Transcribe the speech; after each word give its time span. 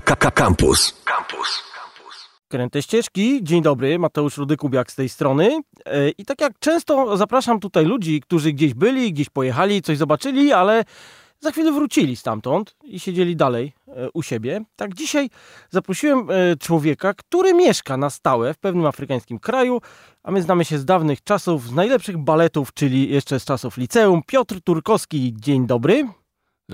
Campus. 0.00 1.02
Campus. 1.04 1.62
Kręte 2.48 2.82
ścieżki. 2.82 3.40
Dzień 3.42 3.62
dobry, 3.62 3.98
Mateusz 3.98 4.36
Rudykubiak 4.36 4.92
z 4.92 4.94
tej 4.94 5.08
strony. 5.08 5.60
E, 5.86 6.10
I 6.10 6.24
tak 6.24 6.40
jak 6.40 6.58
często 6.58 7.16
zapraszam 7.16 7.60
tutaj 7.60 7.84
ludzi, 7.84 8.20
którzy 8.20 8.52
gdzieś 8.52 8.74
byli, 8.74 9.12
gdzieś 9.12 9.30
pojechali, 9.30 9.82
coś 9.82 9.98
zobaczyli, 9.98 10.52
ale 10.52 10.84
za 11.40 11.50
chwilę 11.50 11.72
wrócili 11.72 12.16
stamtąd 12.16 12.76
i 12.84 13.00
siedzieli 13.00 13.36
dalej 13.36 13.72
e, 13.88 14.10
u 14.14 14.22
siebie. 14.22 14.64
Tak 14.76 14.94
dzisiaj 14.94 15.30
zaprosiłem 15.70 16.30
e, 16.30 16.56
człowieka, 16.56 17.14
który 17.14 17.54
mieszka 17.54 17.96
na 17.96 18.10
stałe 18.10 18.54
w 18.54 18.58
pewnym 18.58 18.86
afrykańskim 18.86 19.38
kraju, 19.38 19.80
a 20.22 20.30
my 20.30 20.42
znamy 20.42 20.64
się 20.64 20.78
z 20.78 20.84
dawnych 20.84 21.24
czasów, 21.24 21.66
z 21.66 21.72
najlepszych 21.72 22.18
baletów, 22.18 22.74
czyli 22.74 23.10
jeszcze 23.10 23.40
z 23.40 23.44
czasów 23.44 23.76
liceum. 23.76 24.22
Piotr 24.26 24.60
Turkowski, 24.64 25.34
dzień 25.36 25.66
dobry. 25.66 26.08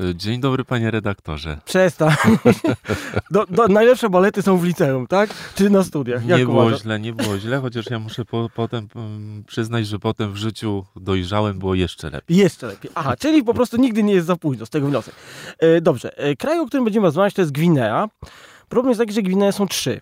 E, 0.00 0.14
dzień 0.14 0.40
dobry, 0.40 0.64
panie 0.64 0.90
redaktorze. 0.90 1.60
Przestań. 1.64 2.14
Do, 3.30 3.46
do, 3.46 3.68
najlepsze 3.68 4.10
balety 4.10 4.42
są 4.42 4.58
w 4.58 4.64
liceum, 4.64 5.06
tak? 5.06 5.30
Czy 5.54 5.70
na 5.70 5.84
studiach? 5.84 6.26
Jak 6.26 6.38
nie 6.38 6.44
było 6.44 6.62
uważasz? 6.62 6.82
źle, 6.82 7.00
nie 7.00 7.12
było 7.12 7.38
źle, 7.38 7.60
chociaż 7.60 7.90
ja 7.90 7.98
muszę 7.98 8.24
po, 8.24 8.50
potem 8.54 8.88
um, 8.94 9.44
przyznać, 9.46 9.86
że 9.86 9.98
potem 9.98 10.32
w 10.32 10.36
życiu 10.36 10.84
dojrzałem, 10.96 11.58
było 11.58 11.74
jeszcze 11.74 12.10
lepiej. 12.10 12.36
Jeszcze 12.36 12.66
lepiej. 12.66 12.90
Aha, 12.94 13.16
czyli 13.16 13.44
po 13.44 13.54
prostu 13.54 13.76
nigdy 13.76 14.02
nie 14.02 14.14
jest 14.14 14.26
za 14.26 14.36
późno, 14.36 14.66
z 14.66 14.70
tego 14.70 14.86
wniosek. 14.86 15.14
E, 15.58 15.80
dobrze, 15.80 16.18
e, 16.18 16.36
kraj, 16.36 16.60
o 16.60 16.66
którym 16.66 16.84
będziemy 16.84 17.06
rozmawiać, 17.06 17.34
to 17.34 17.42
jest 17.42 17.52
Gwinea. 17.52 18.08
Problem 18.68 18.90
jest 18.90 19.00
taki, 19.00 19.12
że 19.12 19.22
Gwinea 19.22 19.52
są 19.52 19.66
trzy. 19.68 20.00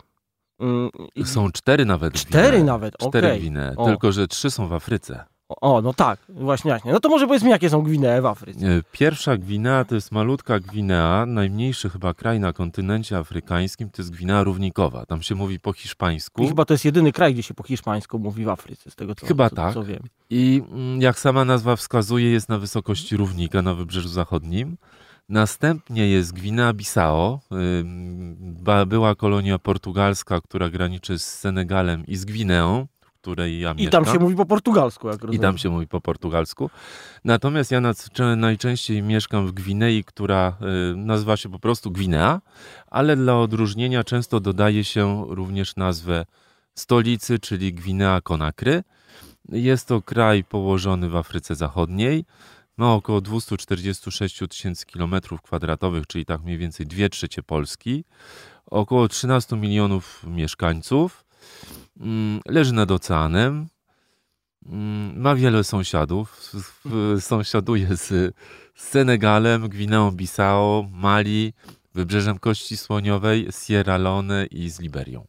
Mm, 0.60 0.90
są 1.24 1.52
cztery 1.52 1.84
nawet. 1.84 2.14
Cztery 2.14 2.48
Gwinea. 2.48 2.64
nawet, 2.64 2.94
Cztery 2.96 3.26
okay. 3.26 3.38
Gwinee, 3.38 3.76
tylko 3.84 4.12
że 4.12 4.28
trzy 4.28 4.50
są 4.50 4.68
w 4.68 4.72
Afryce. 4.72 5.31
O, 5.62 5.82
no 5.82 5.94
tak, 5.94 6.20
właśnie, 6.28 6.70
właśnie. 6.70 6.92
No 6.92 7.00
to 7.00 7.08
może 7.08 7.26
powiedz 7.26 7.42
mi, 7.42 7.50
jakie 7.50 7.70
są 7.70 7.82
Gwinee 7.82 8.20
w 8.20 8.26
Afryce. 8.26 8.66
E, 8.66 8.82
pierwsza 8.92 9.36
Gwinea 9.36 9.84
to 9.84 9.94
jest 9.94 10.12
malutka 10.12 10.60
Gwinea, 10.60 11.26
najmniejszy 11.26 11.90
chyba 11.90 12.14
kraj 12.14 12.40
na 12.40 12.52
kontynencie 12.52 13.18
afrykańskim, 13.18 13.90
to 13.90 14.02
jest 14.02 14.10
Gwinea 14.10 14.44
Równikowa. 14.44 15.06
Tam 15.06 15.22
się 15.22 15.34
mówi 15.34 15.60
po 15.60 15.72
hiszpańsku. 15.72 16.42
I 16.42 16.48
chyba 16.48 16.64
to 16.64 16.74
jest 16.74 16.84
jedyny 16.84 17.12
kraj, 17.12 17.34
gdzie 17.34 17.42
się 17.42 17.54
po 17.54 17.62
hiszpańsku 17.62 18.18
mówi 18.18 18.44
w 18.44 18.48
Afryce, 18.48 18.90
z 18.90 18.94
tego 18.94 19.14
co, 19.14 19.26
chyba 19.26 19.50
co, 19.50 19.56
tak. 19.56 19.74
co 19.74 19.84
wiem. 19.84 20.02
I 20.30 20.62
mm, 20.72 21.02
jak 21.02 21.18
sama 21.18 21.44
nazwa 21.44 21.76
wskazuje, 21.76 22.30
jest 22.30 22.48
na 22.48 22.58
wysokości 22.58 23.16
równika 23.16 23.62
na 23.62 23.74
wybrzeżu 23.74 24.08
zachodnim. 24.08 24.76
Następnie 25.28 26.08
jest 26.08 26.34
Gwinea-Bissau, 26.34 27.38
była 28.86 29.14
kolonia 29.14 29.58
portugalska, 29.58 30.40
która 30.40 30.70
graniczy 30.70 31.18
z 31.18 31.24
Senegalem 31.24 32.06
i 32.06 32.16
z 32.16 32.24
Gwineą 32.24 32.86
której 33.22 33.60
ja 33.60 33.74
I 33.78 33.88
tam 33.88 34.04
się 34.04 34.18
mówi 34.18 34.36
po 34.36 34.46
portugalsku, 34.46 35.08
jak 35.08 35.20
rozumiem. 35.20 35.34
I 35.34 35.42
tam 35.42 35.58
się 35.58 35.70
mówi 35.70 35.86
po 35.86 36.00
portugalsku. 36.00 36.70
Natomiast 37.24 37.70
ja 37.70 37.80
najczęściej 38.36 39.02
mieszkam 39.02 39.46
w 39.46 39.52
Gwinei, 39.52 40.04
która 40.04 40.56
y, 40.92 40.96
nazywa 40.96 41.36
się 41.36 41.48
po 41.48 41.58
prostu 41.58 41.90
Gwinea, 41.90 42.40
ale 42.86 43.16
dla 43.16 43.38
odróżnienia 43.38 44.04
często 44.04 44.40
dodaje 44.40 44.84
się 44.84 45.24
również 45.28 45.76
nazwę 45.76 46.26
stolicy, 46.74 47.38
czyli 47.38 47.74
Gwinea 47.74 48.20
Konakry. 48.20 48.82
Jest 49.48 49.88
to 49.88 50.02
kraj 50.02 50.44
położony 50.44 51.08
w 51.08 51.16
Afryce 51.16 51.54
Zachodniej. 51.54 52.24
Ma 52.76 52.94
około 52.94 53.20
246 53.20 54.42
tysięcy 54.50 54.86
kilometrów 54.86 55.42
kwadratowych, 55.42 56.06
czyli 56.06 56.24
tak 56.24 56.42
mniej 56.42 56.58
więcej 56.58 56.86
2 56.86 57.08
trzecie 57.08 57.42
Polski. 57.42 58.04
Około 58.66 59.08
13 59.08 59.56
milionów 59.56 60.24
mieszkańców. 60.26 61.24
Mm, 62.00 62.40
leży 62.46 62.72
nad 62.72 62.90
oceanem, 62.90 63.66
mm, 64.66 65.20
ma 65.20 65.34
wiele 65.34 65.64
sąsiadów. 65.64 66.52
Sąsiaduje 67.20 67.96
z 67.96 68.34
Senegalem, 68.74 69.68
Gwineą 69.68 70.10
Bissau, 70.10 70.88
Mali, 70.92 71.52
Wybrzeżem 71.94 72.38
Kości 72.38 72.76
Słoniowej, 72.76 73.48
Sierra 73.66 73.96
Leone 73.96 74.46
i 74.46 74.70
z 74.70 74.80
Liberią. 74.80 75.26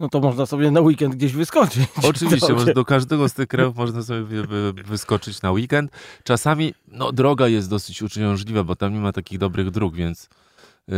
No 0.00 0.08
to 0.08 0.20
można 0.20 0.46
sobie 0.46 0.70
na 0.70 0.80
weekend 0.80 1.14
gdzieś 1.14 1.32
wyskoczyć. 1.32 1.88
Oczywiście, 2.10 2.54
do 2.74 2.84
każdego 2.84 3.28
z 3.28 3.32
tych 3.32 3.48
krajów 3.48 3.76
można 3.76 4.02
sobie 4.02 4.42
wyskoczyć 4.84 5.42
na 5.42 5.52
weekend. 5.52 5.90
Czasami 6.24 6.74
no, 6.88 7.12
droga 7.12 7.48
jest 7.48 7.70
dosyć 7.70 8.02
uciążliwa, 8.02 8.64
bo 8.64 8.76
tam 8.76 8.94
nie 8.94 9.00
ma 9.00 9.12
takich 9.12 9.38
dobrych 9.38 9.70
dróg, 9.70 9.94
więc 9.94 10.28
yy, 10.88 10.94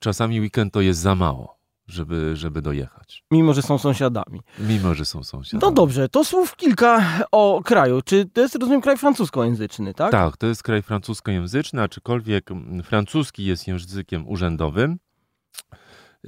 czasami 0.00 0.40
weekend 0.40 0.72
to 0.72 0.80
jest 0.80 1.00
za 1.00 1.14
mało 1.14 1.53
żeby, 1.86 2.36
żeby 2.36 2.62
dojechać. 2.62 3.24
Mimo, 3.30 3.54
że 3.54 3.62
są 3.62 3.78
sąsiadami. 3.78 4.40
Mimo, 4.58 4.94
że 4.94 5.04
są 5.04 5.24
sąsiadami. 5.24 5.70
No 5.70 5.72
dobrze, 5.72 6.08
to 6.08 6.24
słów 6.24 6.56
kilka 6.56 7.04
o 7.32 7.60
kraju. 7.64 8.02
Czy 8.02 8.24
to 8.32 8.40
jest, 8.40 8.54
rozumiem, 8.54 8.80
kraj 8.80 8.98
francuskojęzyczny, 8.98 9.94
tak? 9.94 10.10
Tak, 10.10 10.36
to 10.36 10.46
jest 10.46 10.62
kraj 10.62 10.82
francuskojęzyczny, 10.82 11.82
aczkolwiek 11.82 12.50
francuski 12.84 13.44
jest 13.44 13.68
językiem 13.68 14.28
urzędowym. 14.28 14.98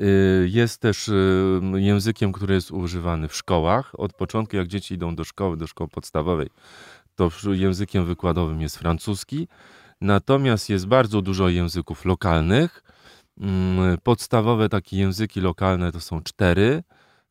Y, 0.01 0.49
jest 0.51 0.81
też 0.81 1.09
y, 1.09 1.61
językiem, 1.75 2.33
który 2.33 2.55
jest 2.55 2.71
używany 2.71 3.29
w 3.29 3.37
szkołach. 3.37 3.91
Od 3.93 4.13
początku, 4.13 4.57
jak 4.57 4.67
dzieci 4.67 4.95
idą 4.95 5.15
do 5.17 5.25
szkoły, 5.25 5.57
do 5.57 5.67
szkoły 5.67 5.89
podstawowej, 5.89 6.49
to 7.15 7.31
językiem 7.53 8.07
wykładowym 8.07 8.61
jest 8.61 8.77
francuski. 8.77 9.49
Natomiast 10.01 10.71
jest 10.71 10.87
bardzo 10.87 11.23
dużo 11.23 11.49
języków 11.49 12.05
lokalnych, 12.05 12.83
podstawowe 14.03 14.69
takie 14.69 14.97
języki 14.97 15.41
lokalne 15.41 15.93
to 15.93 16.01
są 16.01 16.23
cztery. 16.23 16.83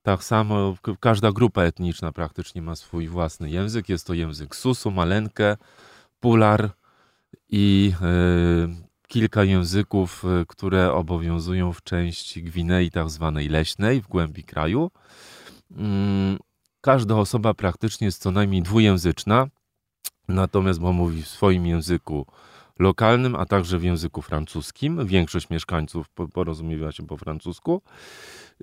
Tak 0.01 0.23
samo 0.23 0.75
każda 0.99 1.31
grupa 1.31 1.63
etniczna 1.63 2.11
praktycznie 2.11 2.61
ma 2.61 2.75
swój 2.75 3.07
własny 3.07 3.49
język. 3.49 3.89
Jest 3.89 4.07
to 4.07 4.13
język 4.13 4.55
Susu, 4.55 4.91
Malenkę, 4.91 5.57
Pular 6.19 6.69
i 7.49 7.93
y, 8.71 8.85
kilka 9.07 9.43
języków, 9.43 10.25
y, 10.41 10.45
które 10.47 10.93
obowiązują 10.93 11.73
w 11.73 11.83
części 11.83 12.43
Gwinei 12.43 12.91
tak 12.91 13.09
zwanej 13.09 13.49
leśnej 13.49 14.01
w 14.01 14.07
głębi 14.07 14.43
kraju. 14.43 14.91
Y, 15.72 15.75
każda 16.81 17.16
osoba 17.16 17.53
praktycznie 17.53 18.05
jest 18.05 18.22
co 18.22 18.31
najmniej 18.31 18.61
dwujęzyczna, 18.61 19.47
natomiast 20.27 20.79
bo 20.79 20.93
mówi 20.93 21.23
w 21.23 21.27
swoim 21.27 21.66
języku 21.66 22.25
lokalnym, 22.79 23.35
a 23.35 23.45
także 23.45 23.79
w 23.79 23.83
języku 23.83 24.21
francuskim. 24.21 25.07
Większość 25.07 25.49
mieszkańców 25.49 26.09
porozumiewa 26.33 26.91
się 26.91 27.07
po 27.07 27.17
francusku. 27.17 27.81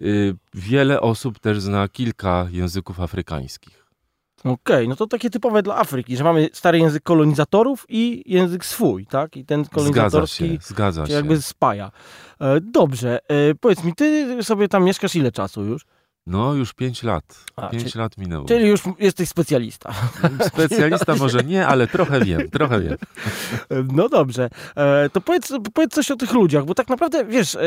Y, 0.02 0.34
wiele 0.54 1.00
osób 1.00 1.38
też 1.38 1.60
zna 1.60 1.88
kilka 1.88 2.46
języków 2.50 3.00
afrykańskich. 3.00 3.82
Okej, 4.44 4.54
okay, 4.54 4.88
no 4.88 4.96
to 4.96 5.06
takie 5.06 5.30
typowe 5.30 5.62
dla 5.62 5.76
Afryki, 5.76 6.16
że 6.16 6.24
mamy 6.24 6.48
stary 6.52 6.78
język 6.78 7.02
kolonizatorów 7.02 7.86
i 7.88 8.22
język 8.26 8.64
swój, 8.64 9.06
tak? 9.06 9.36
I 9.36 9.44
ten 9.44 9.64
kolonizatorski 9.64 10.44
zgadza 10.44 10.56
się, 10.56 10.74
zgadza 10.74 11.06
się. 11.06 11.12
jakby 11.12 11.42
spaja. 11.42 11.90
E, 12.40 12.60
dobrze, 12.60 13.18
e, 13.28 13.54
powiedz 13.54 13.84
mi, 13.84 13.94
ty 13.94 14.38
sobie 14.44 14.68
tam 14.68 14.84
mieszkasz 14.84 15.16
ile 15.16 15.32
czasu 15.32 15.64
już? 15.64 15.86
No, 16.26 16.54
już 16.54 16.72
5 16.72 17.02
lat. 17.02 17.44
5 17.70 17.94
lat 17.94 18.18
minęło. 18.18 18.48
Czyli 18.48 18.68
już 18.68 18.80
jesteś 18.98 19.28
specjalista. 19.28 19.92
Specjalista 20.46 21.14
może 21.16 21.44
nie, 21.44 21.66
ale 21.66 21.86
trochę 21.86 22.20
wiem, 22.20 22.50
trochę 22.50 22.80
wiem. 22.80 22.96
No 23.92 24.08
dobrze. 24.08 24.50
E, 24.76 25.10
to 25.10 25.20
powiedz, 25.20 25.52
powiedz 25.74 25.92
coś 25.92 26.10
o 26.10 26.16
tych 26.16 26.32
ludziach, 26.32 26.64
bo 26.64 26.74
tak 26.74 26.88
naprawdę, 26.88 27.24
wiesz, 27.24 27.54
e, 27.54 27.60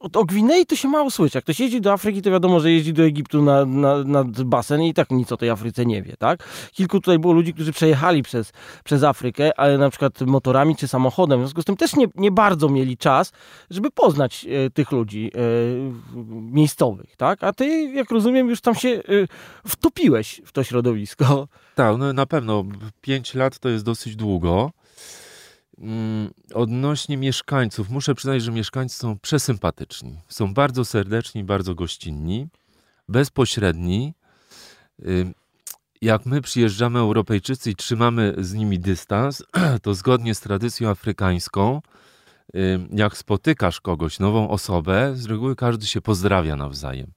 o, 0.00 0.24
Gwinei 0.24 0.66
to 0.66 0.76
się 0.76 0.88
mało 0.88 1.10
słyszy. 1.10 1.38
Jak 1.38 1.44
ktoś 1.44 1.60
jeździ 1.60 1.80
do 1.80 1.92
Afryki, 1.92 2.22
to 2.22 2.30
wiadomo, 2.30 2.60
że 2.60 2.72
jeździ 2.72 2.92
do 2.92 3.02
Egiptu 3.02 3.42
na, 3.42 3.64
na, 3.64 4.04
na 4.04 4.24
basen 4.24 4.82
i 4.82 4.94
tak 4.94 5.10
nic 5.10 5.32
o 5.32 5.36
tej 5.36 5.50
Afryce 5.50 5.86
nie 5.86 6.02
wie, 6.02 6.16
tak? 6.18 6.48
Kilku 6.72 7.00
tutaj 7.00 7.18
było 7.18 7.32
ludzi, 7.32 7.54
którzy 7.54 7.72
przejechali 7.72 8.22
przez, 8.22 8.52
przez 8.84 9.02
Afrykę, 9.02 9.58
ale 9.58 9.78
na 9.78 9.90
przykład 9.90 10.20
motorami 10.20 10.76
czy 10.76 10.88
samochodem. 10.88 11.40
W 11.40 11.42
związku 11.42 11.62
z 11.62 11.64
tym 11.64 11.76
też 11.76 11.96
nie, 11.96 12.06
nie 12.14 12.30
bardzo 12.30 12.68
mieli 12.68 12.96
czas, 12.96 13.32
żeby 13.70 13.90
poznać 13.90 14.46
e, 14.48 14.70
tych 14.70 14.92
ludzi 14.92 15.30
e, 15.34 15.38
miejscowych, 16.30 17.16
tak? 17.16 17.44
A 17.44 17.52
ty, 17.52 17.82
jak 17.82 18.10
rozumiem, 18.10 18.48
już 18.48 18.60
tam 18.60 18.74
się 18.74 18.88
e, 18.88 19.02
wtopiłeś 19.66 20.40
w 20.44 20.52
to 20.52 20.64
środowisko. 20.64 21.48
Tak, 21.74 21.96
no 21.98 22.12
na 22.12 22.26
pewno. 22.26 22.64
Pięć 23.00 23.34
lat 23.34 23.58
to 23.58 23.68
jest 23.68 23.84
dosyć 23.84 24.16
długo. 24.16 24.70
Mm, 25.78 26.30
odnośnie 26.54 27.16
mieszkańców, 27.16 27.90
muszę 27.90 28.14
przyznać, 28.14 28.42
że 28.42 28.52
mieszkańcy 28.52 28.98
są 28.98 29.18
przesympatyczni. 29.18 30.20
Są 30.28 30.54
bardzo 30.54 30.84
serdeczni, 30.84 31.44
bardzo 31.44 31.74
gościnni, 31.74 32.48
bezpośredni. 33.08 34.14
Jak 36.02 36.26
my 36.26 36.40
przyjeżdżamy 36.40 36.98
Europejczycy 36.98 37.70
i 37.70 37.76
trzymamy 37.76 38.34
z 38.38 38.54
nimi 38.54 38.78
dystans, 38.78 39.42
to 39.82 39.94
zgodnie 39.94 40.34
z 40.34 40.40
tradycją 40.40 40.88
afrykańską, 40.88 41.82
jak 42.90 43.16
spotykasz 43.16 43.80
kogoś, 43.80 44.18
nową 44.18 44.50
osobę, 44.50 45.12
z 45.16 45.26
reguły 45.26 45.56
każdy 45.56 45.86
się 45.86 46.00
pozdrawia 46.00 46.56
nawzajem. 46.56 47.12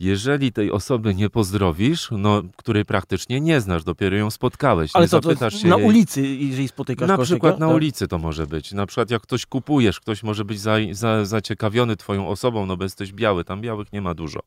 Jeżeli 0.00 0.52
tej 0.52 0.72
osoby 0.72 1.14
nie 1.14 1.30
pozdrowisz, 1.30 2.08
no, 2.12 2.42
której 2.56 2.84
praktycznie 2.84 3.40
nie 3.40 3.60
znasz, 3.60 3.84
dopiero 3.84 4.16
ją 4.16 4.30
spotkałeś, 4.30 4.90
Ale 4.94 5.04
nie 5.04 5.08
co, 5.08 5.20
zapytasz 5.20 5.54
to 5.54 5.60
się 5.60 5.68
na 5.68 5.76
jej... 5.76 5.86
ulicy, 5.86 6.22
jeżeli 6.26 6.68
spotykasz 6.68 7.08
Na 7.08 7.18
przykład 7.18 7.58
na 7.58 7.66
Tak? 7.66 7.76
ulicy 7.76 8.08
to 8.08 8.18
może 8.18 8.46
być. 8.46 8.72
Na 8.72 8.86
przykład 8.86 9.10
jak 9.10 9.22
ktoś 9.22 9.46
kupujesz, 9.46 10.00
ktoś 10.00 10.22
może 10.22 10.44
być 10.44 10.60
za, 10.60 10.76
za, 10.92 11.24
zaciekawiony 11.24 11.96
twoją 11.96 12.28
osobą, 12.28 12.66
no 12.66 12.76
bo 12.76 12.84
jesteś 12.84 13.12
biały, 13.12 13.44
tam 13.44 13.60
białych 13.60 13.92
nie 13.92 14.02
ma 14.02 14.14
dużo. 14.14 14.40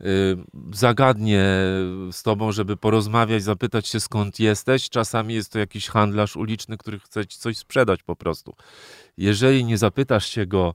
Yy, 0.00 0.06
zagadnie 0.72 1.44
z 2.12 2.22
tobą, 2.22 2.52
żeby 2.52 2.76
porozmawiać, 2.76 3.42
zapytać 3.42 3.88
się 3.88 4.00
skąd 4.00 4.40
jesteś. 4.40 4.90
Czasami 4.90 5.34
jest 5.34 5.52
to 5.52 5.58
jakiś 5.58 5.88
handlarz 5.88 6.36
uliczny, 6.36 6.76
który 6.76 6.98
chce 6.98 7.26
ci 7.26 7.38
coś 7.38 7.58
sprzedać 7.58 8.02
po 8.02 8.16
prostu. 8.16 8.54
Jeżeli 9.16 9.64
nie 9.64 9.78
zapytasz 9.78 10.26
się 10.26 10.46
go, 10.46 10.74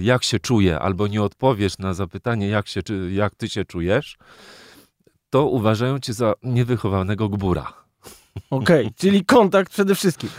jak 0.00 0.24
się 0.24 0.38
czuję, 0.38 0.78
albo 0.78 1.06
nie 1.06 1.22
odpowiesz 1.22 1.78
na 1.78 1.94
zapytanie, 1.94 2.48
jak, 2.48 2.68
się, 2.68 2.80
jak 3.12 3.34
ty 3.34 3.48
się 3.48 3.64
czujesz, 3.64 4.16
to 5.30 5.46
uważają 5.46 5.98
cię 5.98 6.12
za 6.12 6.34
niewychowanego 6.42 7.28
gbura. 7.28 7.72
Okej, 8.50 8.86
okay, 8.86 8.94
czyli 9.00 9.24
kontakt 9.24 9.72
przede 9.72 9.94
wszystkim. 9.94 10.30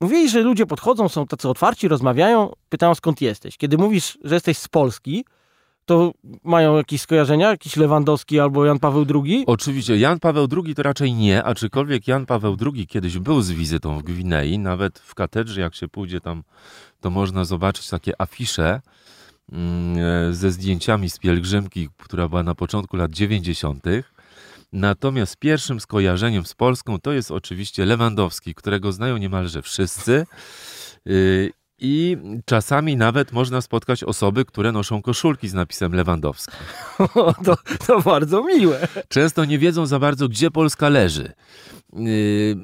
Mówili, 0.00 0.30
że 0.30 0.40
ludzie 0.40 0.66
podchodzą, 0.66 1.08
są 1.08 1.26
tacy 1.26 1.48
otwarci, 1.48 1.88
rozmawiają, 1.88 2.52
pytają 2.68 2.94
skąd 2.94 3.20
jesteś. 3.20 3.56
Kiedy 3.56 3.78
mówisz, 3.78 4.18
że 4.24 4.34
jesteś 4.34 4.58
z 4.58 4.68
Polski, 4.68 5.24
to 5.86 6.12
mają 6.44 6.76
jakieś 6.76 7.00
skojarzenia? 7.00 7.50
Jakiś 7.50 7.76
Lewandowski 7.76 8.40
albo 8.40 8.64
Jan 8.64 8.78
Paweł 8.78 9.06
II? 9.14 9.44
Oczywiście, 9.46 9.96
Jan 9.96 10.20
Paweł 10.20 10.48
II 10.64 10.74
to 10.74 10.82
raczej 10.82 11.14
nie, 11.14 11.44
aczkolwiek 11.44 12.08
Jan 12.08 12.26
Paweł 12.26 12.56
II 12.74 12.86
kiedyś 12.86 13.18
był 13.18 13.42
z 13.42 13.50
wizytą 13.50 13.98
w 13.98 14.02
Gwinei, 14.02 14.58
nawet 14.58 14.98
w 14.98 15.14
katedrze, 15.14 15.60
jak 15.60 15.74
się 15.74 15.88
pójdzie 15.88 16.20
tam, 16.20 16.42
to 17.00 17.10
można 17.10 17.44
zobaczyć 17.44 17.88
takie 17.88 18.20
afisze 18.20 18.80
mm, 19.52 20.34
ze 20.34 20.50
zdjęciami 20.50 21.10
z 21.10 21.18
pielgrzymki, 21.18 21.88
która 21.96 22.28
była 22.28 22.42
na 22.42 22.54
początku 22.54 22.96
lat 22.96 23.12
90. 23.12 23.84
Natomiast 24.72 25.36
pierwszym 25.36 25.80
skojarzeniem 25.80 26.46
z 26.46 26.54
Polską 26.54 26.98
to 26.98 27.12
jest 27.12 27.30
oczywiście 27.30 27.84
Lewandowski, 27.84 28.54
którego 28.54 28.92
znają 28.92 29.16
niemalże 29.16 29.62
wszyscy. 29.62 30.26
I 31.78 32.16
czasami 32.44 32.96
nawet 32.96 33.32
można 33.32 33.60
spotkać 33.60 34.04
osoby, 34.04 34.44
które 34.44 34.72
noszą 34.72 35.02
koszulki 35.02 35.48
z 35.48 35.54
napisem 35.54 35.94
Lewandowski. 35.94 36.56
to, 37.44 37.56
to 37.86 38.00
bardzo 38.00 38.44
miłe. 38.44 38.88
Często 39.08 39.44
nie 39.44 39.58
wiedzą 39.58 39.86
za 39.86 39.98
bardzo, 39.98 40.28
gdzie 40.28 40.50
Polska 40.50 40.88
leży. 40.88 41.32
Y, 41.98 42.56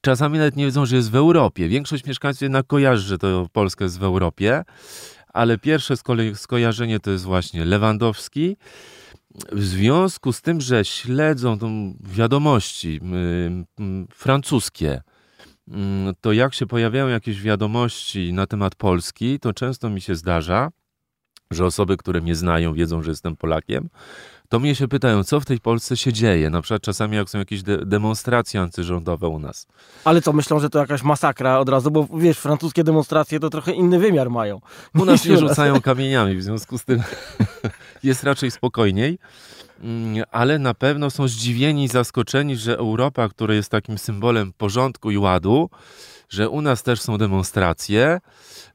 czasami 0.00 0.38
nawet 0.38 0.56
nie 0.56 0.64
wiedzą, 0.64 0.86
że 0.86 0.96
jest 0.96 1.10
w 1.10 1.16
Europie. 1.16 1.68
Większość 1.68 2.06
mieszkańców 2.06 2.42
jednak 2.42 2.66
kojarzy, 2.66 3.02
że 3.08 3.18
to 3.18 3.46
Polska 3.52 3.84
jest 3.84 3.98
w 3.98 4.04
Europie, 4.04 4.64
ale 5.28 5.58
pierwsze 5.58 5.94
skojarzenie 6.34 7.00
to 7.00 7.10
jest 7.10 7.24
właśnie 7.24 7.64
Lewandowski 7.64 8.56
w 9.52 9.64
związku 9.64 10.32
z 10.32 10.42
tym, 10.42 10.60
że 10.60 10.84
śledzą 10.84 11.58
tą 11.58 11.94
wiadomości 12.00 13.00
francuskie, 14.14 15.02
to 16.20 16.32
jak 16.32 16.54
się 16.54 16.66
pojawiają 16.66 17.08
jakieś 17.08 17.42
wiadomości 17.42 18.32
na 18.32 18.46
temat 18.46 18.74
Polski, 18.74 19.40
to 19.40 19.52
często 19.52 19.90
mi 19.90 20.00
się 20.00 20.14
zdarza, 20.14 20.70
że 21.50 21.66
osoby, 21.66 21.96
które 21.96 22.20
mnie 22.20 22.34
znają, 22.34 22.74
wiedzą, 22.74 23.02
że 23.02 23.10
jestem 23.10 23.36
Polakiem, 23.36 23.88
to 24.48 24.58
mnie 24.58 24.74
się 24.74 24.88
pytają, 24.88 25.24
co 25.24 25.40
w 25.40 25.44
tej 25.44 25.60
Polsce 25.60 25.96
się 25.96 26.12
dzieje. 26.12 26.50
Na 26.50 26.62
przykład 26.62 26.82
czasami 26.82 27.16
jak 27.16 27.30
są 27.30 27.38
jakieś 27.38 27.62
de 27.62 27.86
demonstracje 27.86 28.60
antyrządowe 28.60 29.28
u 29.28 29.38
nas. 29.38 29.66
Ale 30.04 30.22
co, 30.22 30.32
myślą, 30.32 30.60
że 30.60 30.70
to 30.70 30.78
jakaś 30.78 31.02
masakra 31.02 31.58
od 31.58 31.68
razu, 31.68 31.90
bo 31.90 32.08
wiesz, 32.18 32.38
francuskie 32.38 32.84
demonstracje 32.84 33.40
to 33.40 33.50
trochę 33.50 33.72
inny 33.72 33.98
wymiar 33.98 34.30
mają. 34.30 34.60
U 34.94 35.04
nas 35.04 35.24
nie 35.28 35.38
rzucają 35.38 35.80
kamieniami, 35.80 36.36
w 36.36 36.42
związku 36.42 36.78
z 36.78 36.84
tym 36.84 37.02
jest 38.02 38.24
raczej 38.24 38.50
spokojniej. 38.50 39.18
Mm, 39.80 40.24
ale 40.30 40.58
na 40.58 40.74
pewno 40.74 41.10
są 41.10 41.28
zdziwieni 41.28 41.84
i 41.84 41.88
zaskoczeni, 41.88 42.56
że 42.56 42.78
Europa, 42.78 43.28
która 43.28 43.54
jest 43.54 43.70
takim 43.70 43.98
symbolem 43.98 44.52
porządku 44.52 45.10
i 45.10 45.18
ładu, 45.18 45.70
że 46.28 46.48
u 46.48 46.60
nas 46.60 46.82
też 46.82 47.00
są 47.00 47.18
demonstracje, 47.18 48.20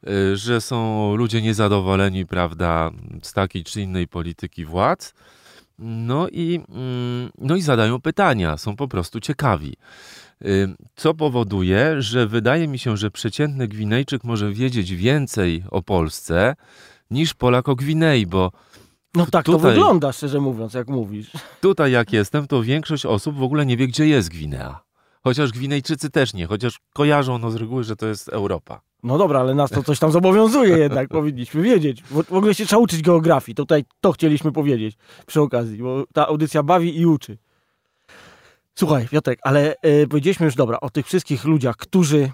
y, 0.08 0.36
że 0.36 0.60
są 0.60 1.14
ludzie 1.16 1.42
niezadowoleni, 1.42 2.26
prawda, 2.26 2.90
z 3.22 3.32
takiej 3.32 3.64
czy 3.64 3.80
innej 3.80 4.08
polityki 4.08 4.64
władz. 4.64 5.14
No 5.78 6.28
i, 6.28 6.60
mm, 6.68 7.30
no 7.38 7.56
i 7.56 7.62
zadają 7.62 8.00
pytania, 8.00 8.56
są 8.56 8.76
po 8.76 8.88
prostu 8.88 9.20
ciekawi. 9.20 9.76
Y, 10.42 10.68
co 10.96 11.14
powoduje, 11.14 12.02
że 12.02 12.26
wydaje 12.26 12.68
mi 12.68 12.78
się, 12.78 12.96
że 12.96 13.10
przeciętny 13.10 13.68
Gwinejczyk 13.68 14.24
może 14.24 14.52
wiedzieć 14.52 14.94
więcej 14.94 15.64
o 15.70 15.82
Polsce 15.82 16.56
niż 17.10 17.34
Polak 17.34 17.68
o 17.68 17.76
Gwinei, 17.76 18.26
bo 18.26 18.52
no 19.16 19.26
tak 19.26 19.46
tutaj, 19.46 19.60
to 19.62 19.68
wygląda, 19.68 20.12
szczerze 20.12 20.40
mówiąc, 20.40 20.74
jak 20.74 20.88
mówisz. 20.88 21.30
Tutaj 21.60 21.92
jak 21.92 22.12
jestem, 22.12 22.46
to 22.46 22.62
większość 22.62 23.06
osób 23.06 23.36
w 23.36 23.42
ogóle 23.42 23.66
nie 23.66 23.76
wie, 23.76 23.88
gdzie 23.88 24.06
jest 24.06 24.28
Gwinea. 24.28 24.80
Chociaż 25.24 25.52
Gwinejczycy 25.52 26.10
też 26.10 26.34
nie, 26.34 26.46
chociaż 26.46 26.80
kojarzą 26.94 27.38
no 27.38 27.50
z 27.50 27.56
reguły, 27.56 27.84
że 27.84 27.96
to 27.96 28.06
jest 28.06 28.28
Europa. 28.28 28.80
No 29.02 29.18
dobra, 29.18 29.40
ale 29.40 29.54
nas 29.54 29.70
to 29.70 29.82
coś 29.82 29.98
tam 29.98 30.12
zobowiązuje 30.12 30.78
jednak, 30.86 31.08
powinniśmy 31.08 31.62
wiedzieć. 31.62 32.02
W 32.02 32.32
ogóle 32.32 32.54
się 32.54 32.66
trzeba 32.66 32.82
uczyć 32.82 33.02
geografii. 33.02 33.54
Tutaj 33.54 33.84
to 34.00 34.12
chcieliśmy 34.12 34.52
powiedzieć 34.52 34.96
przy 35.26 35.40
okazji, 35.40 35.78
bo 35.78 36.04
ta 36.12 36.26
audycja 36.26 36.62
bawi 36.62 37.00
i 37.00 37.06
uczy. 37.06 37.38
Słuchaj, 38.78 39.08
Piotrek, 39.08 39.38
ale 39.42 39.74
y, 39.86 40.06
powiedzieliśmy 40.08 40.46
już 40.46 40.54
dobra 40.54 40.80
o 40.80 40.90
tych 40.90 41.06
wszystkich 41.06 41.44
ludziach, 41.44 41.76
którzy 41.76 42.30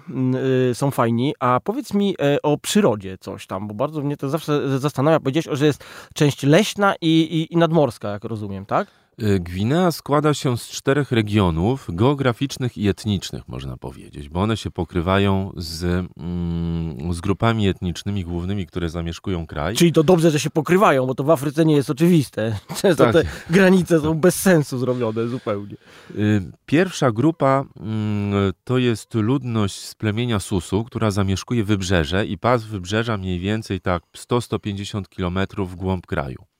y, 0.71 0.75
są 0.75 0.91
fajni, 0.91 1.33
a 1.39 1.59
powiedz 1.63 1.93
mi 1.93 2.15
y, 2.35 2.41
o 2.41 2.57
przyrodzie 2.57 3.17
coś 3.17 3.47
tam, 3.47 3.67
bo 3.67 3.73
bardzo 3.73 4.01
mnie 4.01 4.17
to 4.17 4.29
zawsze 4.29 4.79
zastanawia. 4.79 5.19
Powiedziałeś, 5.19 5.59
że 5.59 5.65
jest 5.65 5.83
część 6.13 6.43
leśna 6.43 6.95
i, 7.01 7.07
i, 7.07 7.53
i 7.53 7.57
nadmorska, 7.57 8.09
jak 8.09 8.23
rozumiem, 8.23 8.65
tak? 8.65 9.02
Y, 9.21 9.39
Gwinea 9.39 9.91
składa 9.91 10.33
się 10.33 10.57
z 10.57 10.69
czterech 10.69 11.11
regionów 11.11 11.87
geograficznych 11.89 12.77
i 12.77 12.87
etnicznych, 12.87 13.47
można 13.47 13.77
powiedzieć, 13.77 14.29
bo 14.29 14.41
one 14.41 14.57
się 14.57 14.71
pokrywają 14.71 15.53
z, 15.57 15.83
mm, 16.17 17.13
z 17.13 17.21
grupami 17.21 17.67
etnicznymi 17.67 18.23
głównymi, 18.23 18.65
które 18.65 18.89
zamieszkują 18.89 19.47
kraj. 19.47 19.75
Czyli 19.75 19.93
to 19.93 20.03
dobrze, 20.03 20.31
że 20.31 20.39
się 20.39 20.49
pokrywają, 20.49 21.05
bo 21.05 21.15
to 21.15 21.23
w 21.23 21.29
Afryce 21.29 21.65
nie 21.65 21.75
jest 21.75 21.89
oczywiste. 21.89 22.57
Często 22.81 23.03
tak. 23.03 23.13
te 23.13 23.23
granice 23.49 23.99
są 23.99 24.13
bez 24.13 24.35
sensu 24.35 24.77
zrobione 24.77 25.27
zupełnie. 25.27 25.75
Y, 26.15 26.51
pierwsza 26.65 27.11
grupa 27.11 27.65
mm, 27.79 28.53
to 28.63 28.77
jest 28.77 29.13
ludność 29.13 29.79
z 29.79 29.95
plemienia 29.95 30.39
Susu, 30.39 30.83
która 30.83 31.11
zamieszkuje 31.11 31.63
wybrzeże 31.63 32.25
i 32.25 32.37
pas 32.37 32.63
wybrzeża 32.63 33.17
mniej 33.17 33.39
więcej 33.39 33.81
tak 33.81 34.03
100-150 34.17 35.09
kilometrów 35.09 35.71
w 35.71 35.75
głąb 35.75 36.07
kraju. 36.07 36.52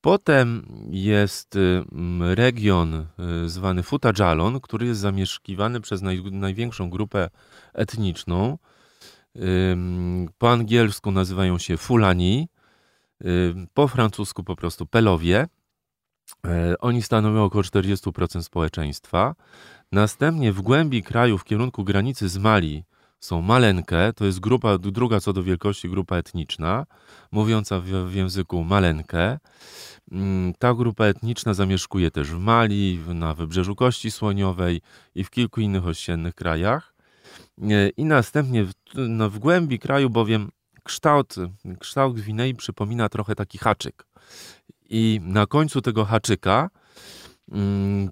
Potem 0.00 0.66
jest 0.90 1.56
y, 1.56 1.84
region 2.20 2.94
y, 3.44 3.48
zwany 3.48 3.82
Futajalon, 3.82 4.60
który 4.60 4.86
jest 4.86 5.00
zamieszkiwany 5.00 5.80
przez 5.80 6.02
naj, 6.02 6.22
największą 6.32 6.90
grupę 6.90 7.30
etniczną. 7.74 8.58
Po 10.38 10.50
angielsku 10.50 11.10
nazywają 11.10 11.58
się 11.58 11.76
Fulani, 11.76 12.48
po 13.74 13.88
francusku 13.88 14.44
po 14.44 14.56
prostu 14.56 14.86
Pelowie. 14.86 15.46
E, 16.46 16.74
oni 16.78 17.02
stanowią 17.02 17.44
około 17.44 17.62
40% 17.64 18.42
społeczeństwa. 18.42 19.34
Następnie 19.92 20.52
w 20.52 20.62
głębi 20.62 21.02
kraju, 21.02 21.38
w 21.38 21.44
kierunku 21.44 21.84
granicy 21.84 22.28
z 22.28 22.38
Mali, 22.38 22.84
są 23.20 23.42
Malenkę, 23.42 24.12
to 24.12 24.24
jest 24.24 24.40
grupa, 24.40 24.78
druga 24.78 25.20
co 25.20 25.32
do 25.32 25.42
wielkości 25.42 25.88
grupa 25.88 26.16
etniczna, 26.16 26.86
mówiąca 27.32 27.80
w, 27.80 27.84
w 27.84 28.14
języku 28.14 28.64
Malenkę. 28.64 29.38
Mm, 30.12 30.54
ta 30.58 30.74
grupa 30.74 31.04
etniczna 31.04 31.54
zamieszkuje 31.54 32.10
też 32.10 32.30
w 32.30 32.38
Mali, 32.38 33.00
na 33.14 33.34
wybrzeżu 33.34 33.74
Kości 33.74 34.10
Słoniowej 34.10 34.80
i 35.14 35.24
w 35.24 35.30
kilku 35.30 35.60
innych 35.60 35.86
ościennych 35.86 36.34
krajach. 36.34 36.94
E, 37.62 37.88
I 37.88 38.04
następnie 38.04 38.64
w, 38.64 38.72
no, 38.94 39.30
w 39.30 39.38
głębi 39.38 39.78
kraju, 39.78 40.10
bowiem 40.10 40.50
kształt, 40.82 41.34
kształt 41.78 42.16
Gwinei 42.16 42.54
przypomina 42.54 43.08
trochę 43.08 43.34
taki 43.34 43.58
haczyk. 43.58 44.06
I 44.88 45.20
na 45.22 45.46
końcu 45.46 45.80
tego 45.80 46.04
haczyka, 46.04 46.70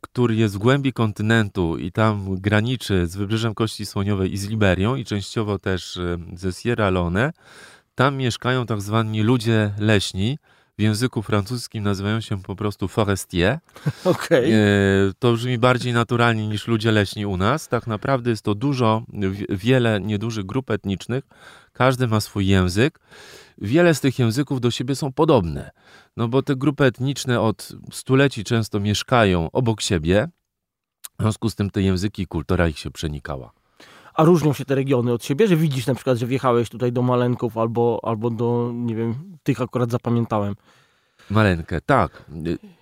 który 0.02 0.34
jest 0.34 0.54
w 0.54 0.58
głębi 0.58 0.92
kontynentu 0.92 1.78
i 1.78 1.92
tam 1.92 2.40
graniczy 2.40 3.06
z 3.06 3.16
wybrzeżem 3.16 3.54
Kości 3.54 3.86
Słoniowej 3.86 4.32
i 4.32 4.36
z 4.36 4.48
Liberią 4.48 4.96
i 4.96 5.04
częściowo 5.04 5.58
też 5.58 5.96
e, 5.96 6.18
ze 6.34 6.52
Sierra 6.52 6.90
Leone, 6.90 7.32
tam 7.94 8.16
mieszkają 8.16 8.66
tak 8.66 8.80
zwani 8.80 9.22
ludzie 9.22 9.70
leśni, 9.78 10.38
w 10.78 10.82
języku 10.82 11.22
francuskim 11.22 11.84
nazywają 11.84 12.20
się 12.20 12.42
po 12.42 12.56
prostu 12.56 12.88
forestier. 12.88 13.58
Okay. 14.04 14.52
E, 14.52 15.12
to 15.18 15.32
brzmi 15.32 15.58
bardziej 15.58 15.92
naturalnie 15.92 16.48
niż 16.48 16.66
ludzie 16.66 16.92
leśni 16.92 17.26
u 17.26 17.36
nas. 17.36 17.68
Tak 17.68 17.86
naprawdę 17.86 18.30
jest 18.30 18.42
to 18.42 18.54
dużo, 18.54 19.02
wiele 19.48 20.00
niedużych 20.00 20.46
grup 20.46 20.70
etnicznych. 20.70 21.24
Każdy 21.72 22.06
ma 22.06 22.20
swój 22.20 22.46
język. 22.46 22.98
Wiele 23.60 23.94
z 23.94 24.00
tych 24.00 24.18
języków 24.18 24.60
do 24.60 24.70
siebie 24.70 24.96
są 24.96 25.12
podobne. 25.12 25.70
No 26.16 26.28
bo 26.28 26.42
te 26.42 26.56
grupy 26.56 26.84
etniczne 26.84 27.40
od 27.40 27.72
stuleci 27.92 28.44
często 28.44 28.80
mieszkają 28.80 29.50
obok 29.50 29.80
siebie. 29.80 30.28
W 31.18 31.22
związku 31.22 31.50
z 31.50 31.54
tym 31.54 31.70
te 31.70 31.82
języki 31.82 32.22
i 32.22 32.26
kultura 32.26 32.68
ich 32.68 32.78
się 32.78 32.90
przenikała. 32.90 33.52
A 34.14 34.24
różnią 34.24 34.52
się 34.52 34.64
te 34.64 34.74
regiony 34.74 35.12
od 35.12 35.24
siebie, 35.24 35.48
że 35.48 35.56
widzisz 35.56 35.86
na 35.86 35.94
przykład, 35.94 36.18
że 36.18 36.26
wjechałeś 36.26 36.68
tutaj 36.68 36.92
do 36.92 37.02
Malenków 37.02 37.58
albo, 37.58 38.00
albo 38.02 38.30
do, 38.30 38.70
nie 38.74 38.94
wiem, 38.94 39.38
tych 39.42 39.60
akurat 39.60 39.90
zapamiętałem. 39.90 40.54
Malenkę, 41.30 41.80
tak. 41.80 42.24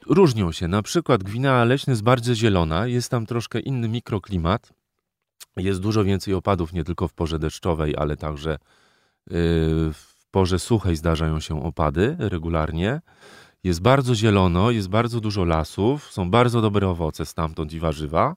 Różnią 0.06 0.52
się. 0.52 0.68
Na 0.68 0.82
przykład 0.82 1.22
Gwinea 1.22 1.64
Leśna 1.64 1.90
jest 1.90 2.02
bardzo 2.02 2.34
zielona, 2.34 2.86
jest 2.86 3.10
tam 3.10 3.26
troszkę 3.26 3.60
inny 3.60 3.88
mikroklimat. 3.88 4.72
Jest 5.56 5.80
dużo 5.80 6.04
więcej 6.04 6.34
opadów, 6.34 6.72
nie 6.72 6.84
tylko 6.84 7.08
w 7.08 7.14
porze 7.14 7.38
deszczowej, 7.38 7.96
ale 7.96 8.16
także 8.16 8.54
y, 8.54 8.58
w 9.92 10.15
porze 10.36 10.58
suchej 10.58 10.96
zdarzają 10.96 11.40
się 11.40 11.62
opady 11.64 12.16
regularnie. 12.18 13.00
Jest 13.64 13.82
bardzo 13.82 14.14
zielono, 14.14 14.70
jest 14.70 14.88
bardzo 14.88 15.20
dużo 15.20 15.44
lasów, 15.44 16.12
są 16.12 16.30
bardzo 16.30 16.60
dobre 16.60 16.88
owoce 16.88 17.26
stamtąd 17.26 17.72
i 17.72 17.80
warzywa. 17.80 18.36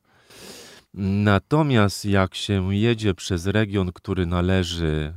Natomiast 0.93 2.05
jak 2.05 2.35
się 2.35 2.75
jedzie 2.75 3.13
przez 3.13 3.45
region, 3.45 3.91
który 3.93 4.25
należy, 4.25 5.13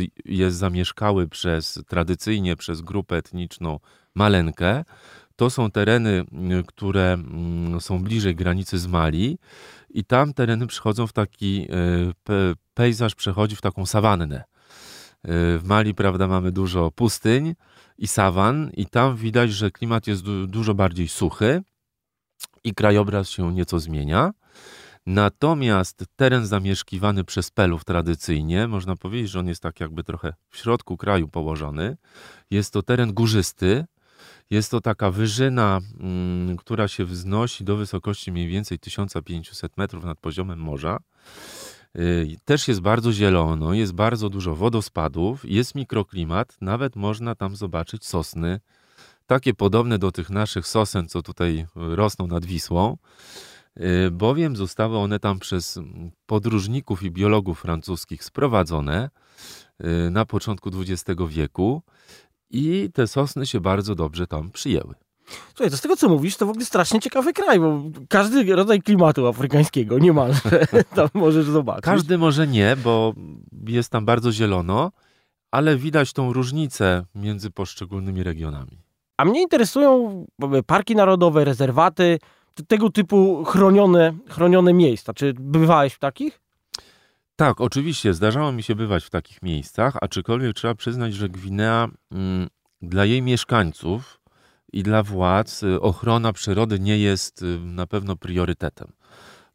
y, 0.00 0.10
jest 0.24 0.56
zamieszkały 0.56 1.28
przez 1.28 1.80
tradycyjnie 1.88 2.56
przez 2.56 2.80
grupę 2.80 3.16
etniczną 3.16 3.78
Malenkę, 4.14 4.84
to 5.36 5.50
są 5.50 5.70
tereny, 5.70 6.10
y, 6.10 6.64
które 6.66 7.12
mm, 7.12 7.80
są 7.80 8.02
bliżej 8.02 8.34
granicy 8.34 8.78
z 8.78 8.86
Mali 8.86 9.38
i 9.90 10.04
tam 10.04 10.34
tereny 10.34 10.66
przychodzą 10.66 11.06
w 11.06 11.12
taki 11.12 11.66
y, 12.30 12.54
pejzaż 12.74 13.14
przechodzi 13.14 13.56
w 13.56 13.60
taką 13.60 13.86
sawannę. 13.86 14.49
W 15.24 15.60
Mali, 15.64 15.94
prawda, 15.94 16.28
mamy 16.28 16.52
dużo 16.52 16.90
pustyń 16.90 17.54
i 17.98 18.06
sawan 18.06 18.70
i 18.76 18.86
tam 18.86 19.16
widać, 19.16 19.52
że 19.52 19.70
klimat 19.70 20.06
jest 20.06 20.22
du 20.22 20.46
dużo 20.46 20.74
bardziej 20.74 21.08
suchy 21.08 21.62
i 22.64 22.74
krajobraz 22.74 23.28
się 23.28 23.52
nieco 23.54 23.80
zmienia. 23.80 24.32
Natomiast 25.06 26.04
teren 26.16 26.46
zamieszkiwany 26.46 27.24
przez 27.24 27.50
Pelów 27.50 27.84
tradycyjnie, 27.84 28.68
można 28.68 28.96
powiedzieć, 28.96 29.30
że 29.30 29.40
on 29.40 29.48
jest 29.48 29.62
tak 29.62 29.80
jakby 29.80 30.04
trochę 30.04 30.34
w 30.50 30.56
środku 30.56 30.96
kraju 30.96 31.28
położony. 31.28 31.96
Jest 32.50 32.72
to 32.72 32.82
teren 32.82 33.12
górzysty. 33.12 33.84
Jest 34.50 34.70
to 34.70 34.80
taka 34.80 35.10
wyżyna, 35.10 35.80
mm, 36.00 36.56
która 36.56 36.88
się 36.88 37.04
wznosi 37.04 37.64
do 37.64 37.76
wysokości 37.76 38.32
mniej 38.32 38.48
więcej 38.48 38.78
1500 38.78 39.76
metrów 39.76 40.04
nad 40.04 40.18
poziomem 40.18 40.58
morza. 40.58 40.98
Y, 41.98 42.36
też 42.44 42.68
jest 42.68 42.80
bardzo 42.80 43.12
zielono, 43.12 43.72
jest 43.74 43.92
bardzo 43.92 44.28
dużo 44.28 44.54
wodospadów, 44.54 45.44
jest 45.44 45.74
mikroklimat, 45.74 46.56
nawet 46.60 46.96
można 46.96 47.34
tam 47.34 47.56
zobaczyć 47.56 48.06
sosny, 48.06 48.60
takie 49.26 49.54
podobne 49.54 49.98
do 49.98 50.12
tych 50.12 50.30
naszych 50.30 50.66
sosen, 50.66 51.08
co 51.08 51.22
tutaj 51.22 51.66
rosną 51.74 52.26
nad 52.26 52.44
Wisłą. 52.44 52.96
Y, 53.80 54.10
bowiem 54.10 54.56
zostały 54.56 54.98
one 54.98 55.18
tam 55.18 55.38
przez 55.38 55.78
podróżników 56.26 57.02
i 57.02 57.10
biologów 57.10 57.60
francuskich 57.60 58.24
sprowadzone 58.24 59.10
y, 59.80 60.10
na 60.10 60.24
początku 60.26 60.70
XX 60.80 61.20
wieku 61.28 61.82
i 62.50 62.90
te 62.94 63.06
sosny 63.06 63.46
się 63.46 63.60
bardzo 63.60 63.94
dobrze 63.94 64.26
tam 64.26 64.50
przyjęły. 64.50 64.94
Słuchaj, 65.48 65.70
to 65.70 65.76
z 65.76 65.80
tego 65.80 65.96
co 65.96 66.08
mówisz, 66.08 66.36
to 66.36 66.46
w 66.46 66.50
ogóle 66.50 66.64
strasznie 66.64 67.00
ciekawy 67.00 67.32
kraj, 67.32 67.60
bo 67.60 67.82
każdy 68.08 68.56
rodzaj 68.56 68.82
klimatu 68.82 69.26
afrykańskiego 69.26 69.98
niemalże 69.98 70.66
tam 70.96 71.08
możesz 71.14 71.46
zobaczyć. 71.46 71.84
Każdy 71.84 72.18
może 72.18 72.46
nie, 72.46 72.76
bo 72.84 73.14
jest 73.66 73.90
tam 73.90 74.04
bardzo 74.04 74.32
zielono, 74.32 74.90
ale 75.50 75.76
widać 75.76 76.12
tą 76.12 76.32
różnicę 76.32 77.04
między 77.14 77.50
poszczególnymi 77.50 78.22
regionami. 78.22 78.78
A 79.16 79.24
mnie 79.24 79.42
interesują 79.42 80.26
parki 80.66 80.96
narodowe, 80.96 81.44
rezerwaty, 81.44 82.18
tego 82.68 82.90
typu 82.90 83.44
chronione, 83.44 84.12
chronione 84.28 84.72
miejsca. 84.72 85.14
Czy 85.14 85.34
bywałeś 85.34 85.94
w 85.94 85.98
takich? 85.98 86.40
Tak, 87.36 87.60
oczywiście. 87.60 88.14
Zdarzało 88.14 88.52
mi 88.52 88.62
się 88.62 88.74
bywać 88.74 89.04
w 89.04 89.10
takich 89.10 89.42
miejscach, 89.42 89.96
aczkolwiek 90.00 90.56
trzeba 90.56 90.74
przyznać, 90.74 91.14
że 91.14 91.28
Gwinea 91.28 91.88
mm, 92.12 92.48
dla 92.82 93.04
jej 93.04 93.22
mieszkańców 93.22 94.19
i 94.72 94.82
dla 94.82 95.02
władz 95.02 95.62
y, 95.62 95.80
ochrona 95.80 96.32
przyrody 96.32 96.80
nie 96.80 96.98
jest 96.98 97.42
y, 97.42 97.58
na 97.60 97.86
pewno 97.86 98.16
priorytetem. 98.16 98.92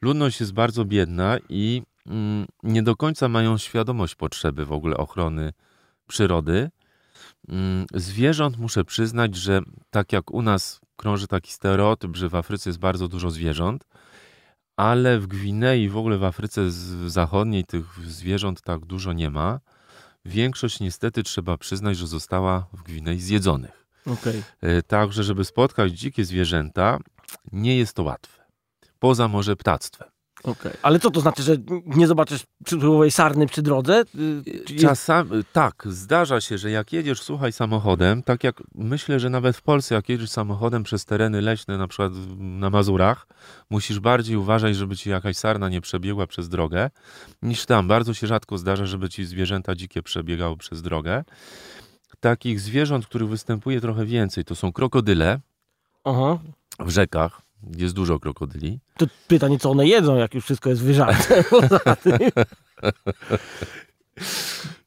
Ludność 0.01 0.39
jest 0.39 0.53
bardzo 0.53 0.85
biedna 0.85 1.37
i 1.49 1.83
mm, 2.05 2.45
nie 2.63 2.83
do 2.83 2.95
końca 2.95 3.27
mają 3.29 3.57
świadomość 3.57 4.15
potrzeby 4.15 4.65
w 4.65 4.71
ogóle 4.71 4.97
ochrony 4.97 5.53
przyrody. 6.07 6.69
Mm, 7.49 7.85
zwierząt 7.93 8.57
muszę 8.57 8.85
przyznać, 8.85 9.35
że 9.35 9.61
tak 9.89 10.13
jak 10.13 10.31
u 10.31 10.41
nas 10.41 10.81
krąży 10.95 11.27
taki 11.27 11.51
stereotyp, 11.51 12.15
że 12.15 12.29
w 12.29 12.35
Afryce 12.35 12.69
jest 12.69 12.79
bardzo 12.79 13.07
dużo 13.07 13.31
zwierząt, 13.31 13.85
ale 14.75 15.19
w 15.19 15.27
Gwinei, 15.27 15.89
w 15.89 15.97
ogóle 15.97 16.17
w 16.17 16.23
Afryce 16.23 16.71
Zachodniej 17.07 17.65
tych 17.65 17.99
zwierząt 18.07 18.61
tak 18.61 18.85
dużo 18.85 19.13
nie 19.13 19.29
ma. 19.29 19.59
Większość 20.25 20.79
niestety 20.79 21.23
trzeba 21.23 21.57
przyznać, 21.57 21.97
że 21.97 22.07
została 22.07 22.67
w 22.73 22.83
Gwinei 22.83 23.19
zjedzonych. 23.19 23.84
Okay. 24.05 24.43
E, 24.61 24.81
także, 24.81 25.23
żeby 25.23 25.45
spotkać 25.45 25.91
dzikie 25.91 26.25
zwierzęta, 26.25 26.99
nie 27.51 27.77
jest 27.77 27.93
to 27.93 28.03
łatwe. 28.03 28.43
Poza 28.99 29.27
może 29.27 29.55
ptactwem. 29.55 30.15
Okay. 30.45 30.77
Ale 30.81 30.99
co 30.99 31.11
to 31.11 31.21
znaczy, 31.21 31.43
że 31.43 31.55
nie 31.85 32.07
zobaczysz 32.07 32.43
przysłowiowej 32.65 33.11
sarny 33.11 33.47
przy 33.47 33.61
drodze? 33.61 34.03
Y, 34.75 34.79
Czasami, 34.81 35.29
tak, 35.53 35.83
zdarza 35.85 36.41
się, 36.41 36.57
że 36.57 36.71
jak 36.71 36.93
jedziesz, 36.93 37.21
słuchaj, 37.21 37.51
samochodem, 37.51 38.23
tak 38.23 38.43
jak 38.43 38.63
myślę, 38.75 39.19
że 39.19 39.29
nawet 39.29 39.57
w 39.57 39.61
Polsce, 39.61 39.95
jak 39.95 40.09
jedziesz 40.09 40.29
samochodem 40.29 40.83
przez 40.83 41.05
tereny 41.05 41.41
leśne, 41.41 41.77
na 41.77 41.87
przykład 41.87 42.11
na 42.37 42.69
Mazurach, 42.69 43.27
musisz 43.69 43.99
bardziej 43.99 44.37
uważać, 44.37 44.75
żeby 44.75 44.97
ci 44.97 45.09
jakaś 45.09 45.37
sarna 45.37 45.69
nie 45.69 45.81
przebiegła 45.81 46.27
przez 46.27 46.49
drogę, 46.49 46.89
niż 47.41 47.65
tam. 47.65 47.87
Bardzo 47.87 48.13
się 48.13 48.27
rzadko 48.27 48.57
zdarza, 48.57 48.85
żeby 48.85 49.09
ci 49.09 49.25
zwierzęta 49.25 49.75
dzikie 49.75 50.03
przebiegały 50.03 50.57
przez 50.57 50.81
drogę. 50.81 51.23
Takich 52.25 52.59
zwierząt, 52.59 53.05
których 53.05 53.29
występuje 53.29 53.81
trochę 53.81 54.05
więcej, 54.05 54.45
to 54.45 54.55
są 54.55 54.71
krokodyle 54.71 55.39
Aha. 56.03 56.39
w 56.79 56.89
rzekach, 56.89 57.41
jest 57.77 57.95
dużo 57.95 58.19
krokodyli. 58.19 58.79
To 58.97 59.05
pytanie, 59.27 59.59
co 59.59 59.71
one 59.71 59.87
jedzą, 59.87 60.15
jak 60.15 60.33
już 60.33 60.43
wszystko 60.43 60.69
jest 60.69 60.83
wyżarte. 60.83 61.43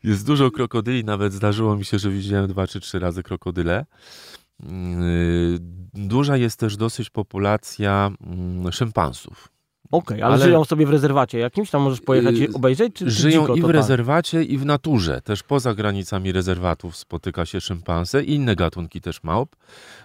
jest 0.05 0.27
dużo 0.27 0.51
krokodyli, 0.51 1.05
nawet 1.05 1.33
zdarzyło 1.33 1.77
mi 1.77 1.85
się, 1.85 1.99
że 1.99 2.11
widziałem 2.11 2.49
dwa 2.49 2.67
czy 2.67 2.81
trzy 2.81 2.99
razy 2.99 3.23
krokodyle. 3.23 3.87
Yy, 4.63 4.69
duża 5.95 6.37
jest 6.37 6.59
też 6.61 6.77
dosyć 6.77 7.11
populacja 7.11 8.11
mm, 8.21 8.73
szympansów. 8.73 9.49
Okej, 9.91 10.17
okay, 10.17 10.27
ale, 10.27 10.35
ale, 10.35 10.45
żyją 10.45 10.65
sobie 10.65 10.87
w 10.87 10.91
rezerwacie 10.91 11.39
jakimś? 11.39 11.71
Tam 11.71 11.83
możesz 11.83 12.01
pojechać 12.01 12.35
i 12.37 12.45
y, 12.45 12.53
obejrzeć? 12.53 12.95
Czy, 12.95 13.11
żyją 13.11 13.47
czy 13.47 13.53
i 13.53 13.63
w 13.63 13.71
rezerwacie, 13.71 14.43
i 14.43 14.59
w 14.59 14.65
naturze. 14.65 15.21
Też 15.21 15.43
poza 15.43 15.75
granicami 15.75 16.33
rezerwatów 16.33 16.97
spotyka 16.97 17.47
się 17.47 17.61
szympanse 17.61 18.25
i 18.25 18.35
inne 18.35 18.57
gatunki 18.57 19.01
też 19.01 19.23
małp. 19.23 19.57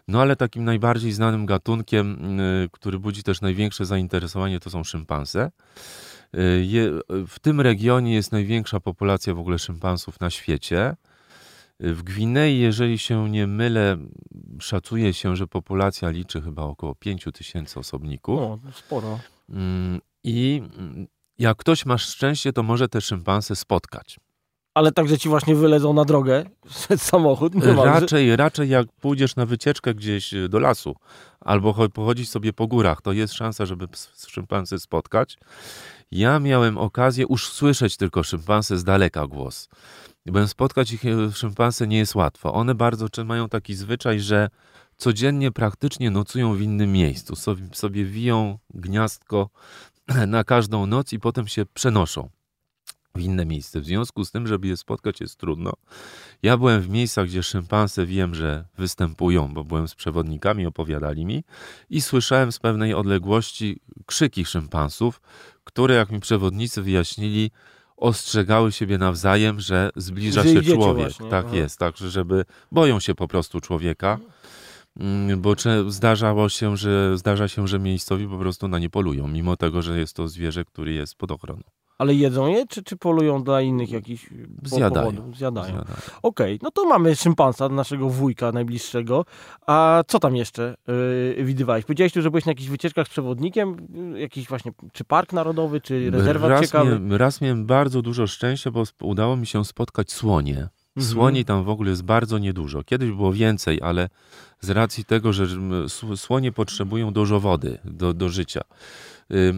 No 0.07 0.21
ale 0.21 0.35
takim 0.35 0.63
najbardziej 0.63 1.11
znanym 1.11 1.45
gatunkiem, 1.45 2.39
y, 2.39 2.69
który 2.71 2.99
budzi 2.99 3.23
też 3.23 3.41
największe 3.41 3.85
zainteresowanie, 3.85 4.59
to 4.59 4.69
są 4.69 4.83
szympanse. 4.83 5.51
Y, 6.35 6.99
w 7.27 7.39
tym 7.41 7.61
regionie 7.61 8.13
jest 8.13 8.31
największa 8.31 8.79
populacja 8.79 9.33
w 9.33 9.39
ogóle 9.39 9.59
szympansów 9.59 10.19
na 10.19 10.29
świecie. 10.29 10.95
W 11.79 12.03
Gwinei, 12.03 12.59
jeżeli 12.59 12.97
się 12.97 13.29
nie 13.29 13.47
mylę, 13.47 13.97
szacuje 14.59 15.13
się, 15.13 15.35
że 15.35 15.47
populacja 15.47 16.09
liczy 16.09 16.41
chyba 16.41 16.63
około 16.63 16.95
5 16.95 17.25
tysięcy 17.33 17.79
osobników. 17.79 18.39
O, 18.39 18.59
sporo. 18.73 19.19
Mm, 19.53 19.99
I 20.23 20.61
jak 21.39 21.57
ktoś 21.57 21.85
ma 21.85 21.97
szczęście, 21.97 22.53
to 22.53 22.63
może 22.63 22.87
te 22.87 23.01
szympanse 23.01 23.55
spotkać. 23.55 24.19
Ale 24.73 24.91
także 24.91 25.17
ci 25.17 25.29
właśnie 25.29 25.55
wylezą 25.55 25.93
na 25.93 26.05
drogę 26.05 26.45
przed 26.69 27.01
samochód? 27.11 27.53
Raczej, 27.83 28.35
raczej 28.35 28.69
jak 28.69 28.87
pójdziesz 29.01 29.35
na 29.35 29.45
wycieczkę 29.45 29.93
gdzieś 29.93 30.33
do 30.49 30.59
lasu 30.59 30.95
albo 31.39 31.89
pochodzić 31.89 32.29
sobie 32.29 32.53
po 32.53 32.67
górach, 32.67 33.01
to 33.01 33.11
jest 33.11 33.33
szansa, 33.33 33.65
żeby 33.65 33.87
szympansy 34.27 34.79
spotkać. 34.79 35.37
Ja 36.11 36.39
miałem 36.39 36.77
okazję 36.77 37.25
już 37.29 37.49
słyszeć 37.49 37.97
tylko 37.97 38.23
szympansy 38.23 38.77
z 38.77 38.83
daleka 38.83 39.27
głos. 39.27 39.69
Bym 40.25 40.47
spotkać 40.47 40.91
ich 40.91 41.05
e, 41.05 41.31
szympansy 41.31 41.87
nie 41.87 41.97
jest 41.97 42.15
łatwo. 42.15 42.53
One 42.53 42.75
bardzo 42.75 43.07
mają 43.25 43.49
taki 43.49 43.75
zwyczaj, 43.75 44.19
że 44.19 44.49
codziennie 45.03 45.51
praktycznie 45.51 46.11
nocują 46.11 46.55
w 46.55 46.61
innym 46.61 46.91
miejscu. 46.91 47.35
Sobie, 47.35 47.63
sobie 47.73 48.05
wiją 48.05 48.59
gniazdko 48.73 49.49
na 50.27 50.43
każdą 50.43 50.85
noc 50.85 51.13
i 51.13 51.19
potem 51.19 51.47
się 51.47 51.65
przenoszą 51.65 52.29
w 53.15 53.21
inne 53.21 53.45
miejsce. 53.45 53.79
W 53.81 53.85
związku 53.85 54.25
z 54.25 54.31
tym, 54.31 54.47
żeby 54.47 54.67
je 54.67 54.77
spotkać 54.77 55.21
jest 55.21 55.37
trudno. 55.37 55.73
Ja 56.43 56.57
byłem 56.57 56.81
w 56.81 56.89
miejscach, 56.89 57.27
gdzie 57.27 57.43
szympanse 57.43 58.05
wiem, 58.05 58.35
że 58.35 58.65
występują, 58.77 59.53
bo 59.53 59.63
byłem 59.63 59.87
z 59.87 59.95
przewodnikami, 59.95 60.65
opowiadali 60.65 61.25
mi 61.25 61.43
i 61.89 62.01
słyszałem 62.01 62.51
z 62.51 62.59
pewnej 62.59 62.93
odległości 62.93 63.79
krzyki 64.05 64.45
szympansów, 64.45 65.21
które, 65.63 65.95
jak 65.95 66.11
mi 66.11 66.19
przewodnicy 66.19 66.81
wyjaśnili, 66.81 67.51
ostrzegały 67.97 68.71
siebie 68.71 68.97
nawzajem, 68.97 69.59
że 69.59 69.89
zbliża 69.95 70.43
że 70.43 70.49
się 70.53 70.61
człowiek. 70.61 71.07
Właśnie. 71.07 71.29
Tak 71.29 71.45
Aha. 71.45 71.55
jest, 71.55 71.79
tak, 71.79 71.97
żeby 71.97 72.45
boją 72.71 72.99
się 72.99 73.15
po 73.15 73.27
prostu 73.27 73.61
człowieka. 73.61 74.19
Mm, 74.99 75.41
bo 75.41 75.55
zdarzało 75.87 76.49
się, 76.49 76.77
że 76.77 77.17
zdarza 77.17 77.47
się, 77.47 77.67
że 77.67 77.79
miejscowi 77.79 78.27
po 78.27 78.37
prostu 78.37 78.67
na 78.67 78.79
nie 78.79 78.89
polują, 78.89 79.27
mimo 79.27 79.57
tego, 79.57 79.81
że 79.81 79.99
jest 79.99 80.15
to 80.15 80.27
zwierzę, 80.27 80.65
który 80.65 80.93
jest 80.93 81.15
pod 81.15 81.31
ochroną. 81.31 81.63
Ale 81.97 82.13
jedzą 82.13 82.47
je, 82.47 82.67
czy, 82.67 82.83
czy 82.83 82.97
polują 82.97 83.43
dla 83.43 83.61
innych 83.61 83.91
jakichś 83.91 84.29
Zjadają. 84.63 85.11
Powodów? 85.11 85.37
Zjadają. 85.37 85.65
Zjadają. 85.65 85.95
Okej, 86.23 86.55
okay, 86.55 86.59
no 86.61 86.71
to 86.71 86.85
mamy 86.85 87.15
szympansa, 87.15 87.69
naszego 87.69 88.09
wujka 88.09 88.51
najbliższego. 88.51 89.25
A 89.67 90.03
co 90.07 90.19
tam 90.19 90.35
jeszcze 90.35 90.75
yy, 91.37 91.45
widywałeś? 91.45 91.85
Powiedziałeś 91.85 92.13
tu, 92.13 92.21
że 92.21 92.31
byłeś 92.31 92.45
na 92.45 92.51
jakichś 92.51 92.69
wycieczkach 92.69 93.07
z 93.07 93.09
przewodnikiem, 93.09 93.87
jakiś 94.15 94.47
właśnie, 94.47 94.71
czy 94.93 95.03
park 95.03 95.33
narodowy, 95.33 95.81
czy 95.81 96.11
rezerwat 96.11 96.49
raz 96.49 96.61
ciekawy? 96.61 96.85
Miałem, 96.89 97.13
raz 97.13 97.41
miałem 97.41 97.65
bardzo 97.65 98.01
dużo 98.01 98.27
szczęścia, 98.27 98.71
bo 98.71 98.83
udało 99.01 99.35
mi 99.35 99.47
się 99.47 99.65
spotkać 99.65 100.11
słonie. 100.11 100.69
Mhm. 100.97 101.13
Słoni 101.13 101.45
tam 101.45 101.63
w 101.63 101.69
ogóle 101.69 101.89
jest 101.89 102.03
bardzo 102.03 102.37
niedużo. 102.37 102.83
Kiedyś 102.83 103.11
było 103.11 103.33
więcej, 103.33 103.81
ale 103.81 104.09
z 104.59 104.69
racji 104.69 105.05
tego, 105.05 105.33
że 105.33 105.47
słonie 106.15 106.51
potrzebują 106.51 107.13
dużo 107.13 107.39
wody 107.39 107.77
do, 107.85 108.13
do 108.13 108.29
życia. 108.29 108.61
Y, 109.31 109.35
y, 109.35 109.53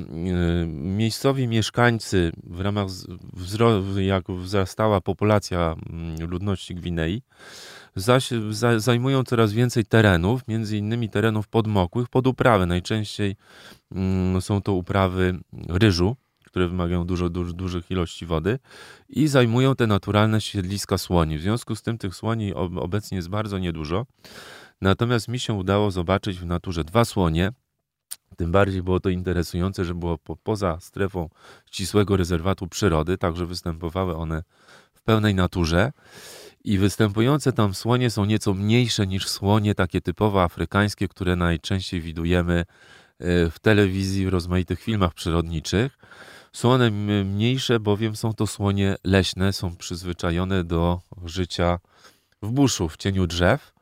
Miejscowi 0.68 1.48
mieszkańcy 1.48 2.32
w 2.44 2.62
ramach 2.62 2.90
z- 2.90 3.08
wzro- 3.38 3.98
jak 4.00 4.32
wzrastała 4.32 5.02
populacja 5.02 5.76
mm, 5.90 6.30
ludności 6.30 6.76
Gwinei, 6.76 7.22
zaś, 7.96 8.30
za, 8.50 8.80
zajmują 8.80 9.24
coraz 9.24 9.54
więcej 9.54 9.86
terenów, 9.86 10.48
między 10.48 10.78
innymi 10.78 11.10
terenów 11.10 11.48
podmokłych 11.48 12.10
pod 12.10 12.28
uprawy. 12.28 12.66
Najczęściej 12.66 13.36
mm, 13.92 14.42
są 14.42 14.62
to 14.62 14.74
uprawy 14.74 15.40
ryżu, 15.70 16.16
które 16.56 16.68
wymagają 16.68 17.06
dużo, 17.06 17.30
dużo, 17.30 17.54
dużych 17.54 17.92
ilości 17.92 18.26
wody 18.26 18.60
i 19.10 19.28
zajmują 19.28 19.76
te 19.76 19.88
naturalne 19.88 20.42
siedliska 20.42 20.98
słoni. 20.98 21.38
W 21.38 21.42
związku 21.42 21.76
z 21.76 21.82
tym 21.82 21.98
tych 21.98 22.16
słoni 22.16 22.54
ob- 22.54 22.78
obecnie 22.78 23.16
jest 23.16 23.30
bardzo 23.30 23.58
niedużo. 23.60 24.06
Natomiast 24.82 25.28
mi 25.28 25.40
się 25.40 25.54
udało 25.54 25.92
zobaczyć 25.92 26.40
w 26.40 26.46
naturze 26.46 26.84
dwa 26.84 27.06
słonie. 27.06 27.52
Tym 28.38 28.52
bardziej 28.52 28.84
było 28.84 29.00
to 29.00 29.10
interesujące, 29.10 29.86
że 29.86 29.96
było 29.96 30.18
po, 30.18 30.36
poza 30.36 30.80
strefą 30.80 31.30
ścisłego 31.72 32.18
rezerwatu 32.18 32.68
przyrody, 32.68 33.18
także 33.18 33.46
występowały 33.46 34.16
one 34.16 34.44
w 34.94 35.02
pełnej 35.02 35.36
naturze. 35.36 35.92
I 36.64 36.78
występujące 36.78 37.54
tam 37.54 37.74
słonie 37.74 38.10
są 38.10 38.26
nieco 38.26 38.54
mniejsze 38.54 39.08
niż 39.08 39.28
słonie 39.28 39.76
takie 39.76 40.02
typowo 40.02 40.44
afrykańskie, 40.44 41.08
które 41.08 41.36
najczęściej 41.36 42.02
widujemy 42.02 42.66
e, 43.20 43.50
w 43.50 43.60
telewizji, 43.60 44.26
w 44.26 44.30
rozmaitych 44.30 44.82
filmach 44.82 45.14
przyrodniczych. 45.14 45.98
Są 46.56 46.72
one 46.72 46.92
mniejsze, 47.26 47.80
bowiem 47.80 48.16
są 48.16 48.34
to 48.34 48.48
słonie 48.48 48.96
leśne, 49.04 49.54
są 49.54 49.76
przyzwyczajone 49.76 50.64
do 50.64 51.00
życia 51.26 51.80
w 52.42 52.52
buszu, 52.52 52.90
w 52.90 52.98
cieniu 52.98 53.28
drzew. 53.28 53.74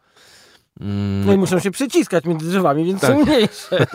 Mm, 0.80 1.26
No 1.26 1.34
i 1.34 1.38
muszą 1.38 1.60
się 1.60 1.72
przyciskać 1.72 2.26
między 2.26 2.50
drzewami, 2.50 2.86
więc 2.86 3.02
Tak. 3.02 3.12
są 3.12 3.26
mniejsze. 3.26 3.86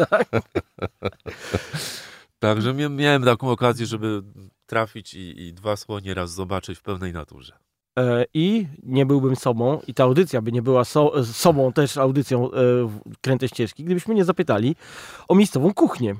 Także 2.38 2.75
mia- 2.75 2.90
miałem 2.90 3.25
taką 3.25 3.50
okazję, 3.50 3.87
żeby 3.87 4.23
trafić 4.66 5.14
i, 5.14 5.40
i 5.47 5.52
dwa 5.54 5.76
słonie 5.76 6.14
raz 6.14 6.30
zobaczyć 6.32 6.78
w 6.78 6.82
pełnej 6.82 7.12
naturze. 7.12 7.52
E, 7.99 8.25
I 8.35 8.66
nie 8.82 9.06
byłbym 9.06 9.37
sobą, 9.37 9.80
i 9.87 9.94
ta 9.94 10.04
audycja 10.04 10.42
by 10.42 10.52
nie 10.52 10.62
była 10.62 10.85
so, 10.85 11.25
sobą 11.25 11.73
też 11.73 11.97
audycją 11.97 12.50
e, 12.52 12.56
Kręte 13.20 13.49
Ścieżki, 13.49 13.85
gdybyśmy 13.85 14.14
nie 14.14 14.25
zapytali 14.25 14.76
o 15.28 15.35
miejscową 15.35 15.75
kuchnię. 15.75 16.16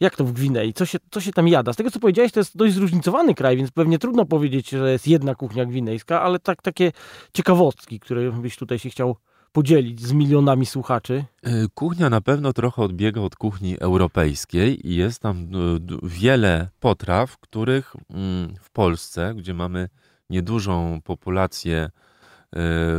Jak 0.00 0.16
to 0.16 0.24
w 0.24 0.32
Gwinei? 0.32 0.72
Co 0.72 0.86
się, 0.86 0.98
co 1.10 1.20
się 1.20 1.32
tam 1.32 1.48
jada? 1.48 1.72
Z 1.72 1.76
tego, 1.76 1.90
co 1.90 2.00
powiedziałeś, 2.00 2.32
to 2.32 2.40
jest 2.40 2.56
dość 2.56 2.74
zróżnicowany 2.74 3.34
kraj, 3.34 3.56
więc 3.56 3.70
pewnie 3.70 3.98
trudno 3.98 4.24
powiedzieć, 4.26 4.70
że 4.70 4.92
jest 4.92 5.08
jedna 5.08 5.34
kuchnia 5.34 5.66
gwinejska, 5.66 6.22
ale 6.22 6.38
tak, 6.38 6.62
takie 6.62 6.92
ciekawostki, 7.32 8.00
które 8.00 8.32
byś 8.32 8.56
tutaj 8.56 8.78
się 8.78 8.90
chciał 8.90 9.16
podzielić 9.52 10.00
z 10.00 10.12
milionami 10.12 10.66
słuchaczy. 10.66 11.24
Y, 11.46 11.66
Kuchnia 11.74 12.10
na 12.10 12.20
pewno 12.20 12.52
trochę 12.52 12.82
odbiega 12.82 13.20
od 13.20 13.36
kuchni 13.36 13.80
europejskiej 13.80 14.88
i 14.88 14.96
jest 14.96 15.20
tam 15.22 15.46
d- 15.80 15.96
wiele 16.02 16.68
potraw, 16.80 17.38
których 17.38 17.96
mm, 18.10 18.54
w 18.60 18.70
Polsce, 18.70 19.34
gdzie 19.36 19.54
mamy 19.54 19.88
niedużą 20.30 21.00
populację 21.04 21.90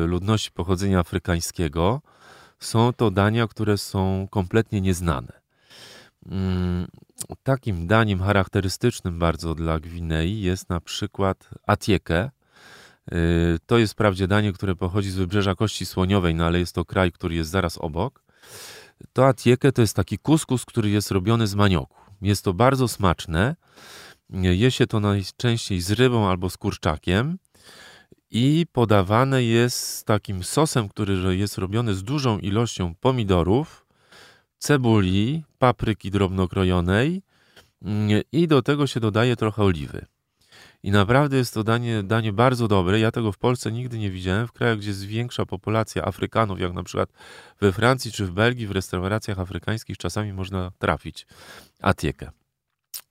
y, 0.03 0.07
ludności 0.07 0.51
pochodzenia 0.51 0.99
afrykańskiego, 0.99 2.01
są 2.59 2.93
to 2.93 3.11
dania, 3.11 3.47
które 3.47 3.77
są 3.77 4.27
kompletnie 4.31 4.81
nieznane. 4.81 5.44
Mm, 6.25 6.87
Takim 7.43 7.87
daniem 7.87 8.19
charakterystycznym 8.19 9.19
bardzo 9.19 9.55
dla 9.55 9.79
Gwinei 9.79 10.41
jest 10.41 10.69
na 10.69 10.81
przykład 10.81 11.49
atieke. 11.67 12.31
Y, 13.13 13.59
To 13.65 13.77
jest 13.77 13.93
wprawdzie 13.93 14.27
danie, 14.27 14.53
które 14.53 14.75
pochodzi 14.75 15.11
z 15.11 15.15
wybrzeża 15.15 15.55
Kości 15.55 15.85
Słoniowej, 15.85 16.35
no 16.35 16.45
ale 16.45 16.59
jest 16.59 16.75
to 16.75 16.85
kraj, 16.85 17.11
który 17.11 17.35
jest 17.35 17.49
zaraz 17.49 17.77
obok. 17.77 18.23
To 19.13 19.27
atieke 19.27 19.71
to 19.71 19.81
jest 19.81 19.95
taki 19.95 20.17
kuskus, 20.17 20.65
który 20.65 20.89
jest 20.89 21.11
robiony 21.11 21.47
z 21.47 21.55
manioku. 21.55 21.97
Jest 22.21 22.43
to 22.43 22.53
bardzo 22.53 22.87
smaczne. 22.87 23.55
Je 24.29 24.71
się 24.71 24.87
to 24.87 24.99
najczęściej 24.99 25.81
z 25.81 25.91
rybą 25.91 26.29
albo 26.29 26.49
z 26.49 26.57
kurczakiem 26.57 27.37
i 28.31 28.65
podawane 28.71 29.43
jest 29.43 29.77
z 29.77 30.03
takim 30.03 30.43
sosem, 30.43 30.89
który 30.89 31.37
jest 31.37 31.57
robiony 31.57 31.93
z 31.95 32.03
dużą 32.03 32.39
ilością 32.39 32.95
pomidorów, 32.95 33.84
cebuli, 34.57 35.43
papryki 35.59 36.11
drobno 36.11 36.47
krojonej 36.47 37.21
mm, 37.81 38.21
i 38.31 38.47
do 38.47 38.61
tego 38.61 38.87
się 38.87 38.99
dodaje 38.99 39.35
trochę 39.35 39.63
oliwy. 39.63 40.05
I 40.83 40.91
naprawdę 40.91 41.37
jest 41.37 41.53
to 41.53 41.63
danie, 41.63 42.03
danie 42.03 42.33
bardzo 42.33 42.67
dobre. 42.67 42.99
Ja 42.99 43.11
tego 43.11 43.31
w 43.31 43.37
Polsce 43.37 43.71
nigdy 43.71 43.97
nie 43.97 44.11
widziałem. 44.11 44.47
W 44.47 44.51
krajach, 44.51 44.77
gdzie 44.77 44.89
jest 44.89 45.05
większa 45.05 45.45
populacja 45.45 46.05
Afrykanów, 46.05 46.59
jak 46.59 46.73
na 46.73 46.83
przykład 46.83 47.09
we 47.61 47.71
Francji 47.71 48.11
czy 48.11 48.25
w 48.25 48.31
Belgii, 48.31 48.67
w 48.67 48.71
restauracjach 48.71 49.39
afrykańskich 49.39 49.97
czasami 49.97 50.33
można 50.33 50.71
trafić 50.79 51.27
atiekę. 51.81 52.31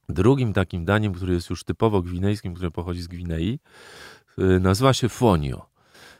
Drugim 0.08 0.52
takim 0.52 0.84
daniem, 0.84 1.14
które 1.14 1.34
jest 1.34 1.50
już 1.50 1.64
typowo 1.64 2.02
gwinejskim, 2.02 2.54
które 2.54 2.70
pochodzi 2.70 3.02
z 3.02 3.08
Gwinei, 3.08 3.58
y, 4.38 4.60
nazywa 4.60 4.92
się 4.92 5.08
fonio. 5.08 5.66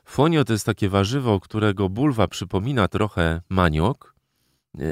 Fonio 0.04 0.44
to 0.44 0.52
jest 0.52 0.66
takie 0.66 0.88
warzywo, 0.88 1.40
którego 1.40 1.88
bulwa 1.88 2.28
przypomina 2.28 2.88
trochę 2.88 3.40
maniok, 3.48 4.13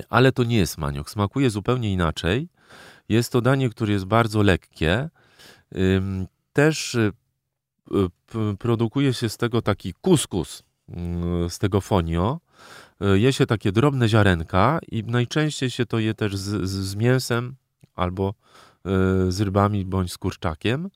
ale 0.08 0.32
to 0.32 0.44
nie 0.44 0.56
jest 0.56 0.78
maniok. 0.78 1.10
Smakuje 1.10 1.50
zupełnie 1.50 1.92
inaczej. 1.92 2.48
Jest 3.08 3.32
to 3.32 3.40
danie, 3.40 3.70
które 3.70 3.92
jest 3.92 4.04
bardzo 4.04 4.42
lekkie. 4.42 5.08
Też 6.52 6.94
y, 6.94 7.12
y, 7.92 8.56
produkuje 8.58 9.14
się 9.14 9.28
z 9.28 9.36
tego 9.36 9.62
taki 9.62 9.94
kuskus, 9.94 10.62
mm, 10.88 11.50
z 11.50 11.58
tego 11.58 11.80
fonio. 11.80 12.40
Y, 13.04 13.18
Je 13.18 13.32
się 13.32 13.46
takie 13.46 13.72
drobne 13.72 14.08
ziarenka 14.08 14.78
i 14.88 15.04
najczęściej 15.04 15.70
się 15.70 15.86
to 15.86 15.98
je 15.98 16.14
też 16.14 16.36
z, 16.36 16.68
z, 16.68 16.96
mięsem 16.96 17.54
albo 17.94 18.34
y, 19.28 19.32
z 19.32 19.40
rybami 19.40 19.84
bądź 19.84 20.12
z 20.12 20.18
kurczakiem, 20.18 20.90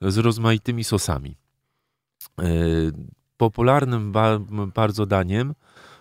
z 0.00 0.16
rozmaitymi 0.18 0.84
sosami. 0.84 1.36
Y, 2.40 2.92
Popularnym 3.36 4.12
bardzo 4.74 5.06
daniem 5.06 5.54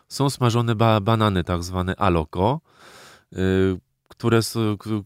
są 0.08 0.30
smażone 0.30 0.76
ba, 0.76 1.00
banany, 1.00 1.44
tak 1.44 1.64
zwane 1.64 1.96
aloko, 1.96 2.62
y, 3.34 3.38
które, 4.08 4.40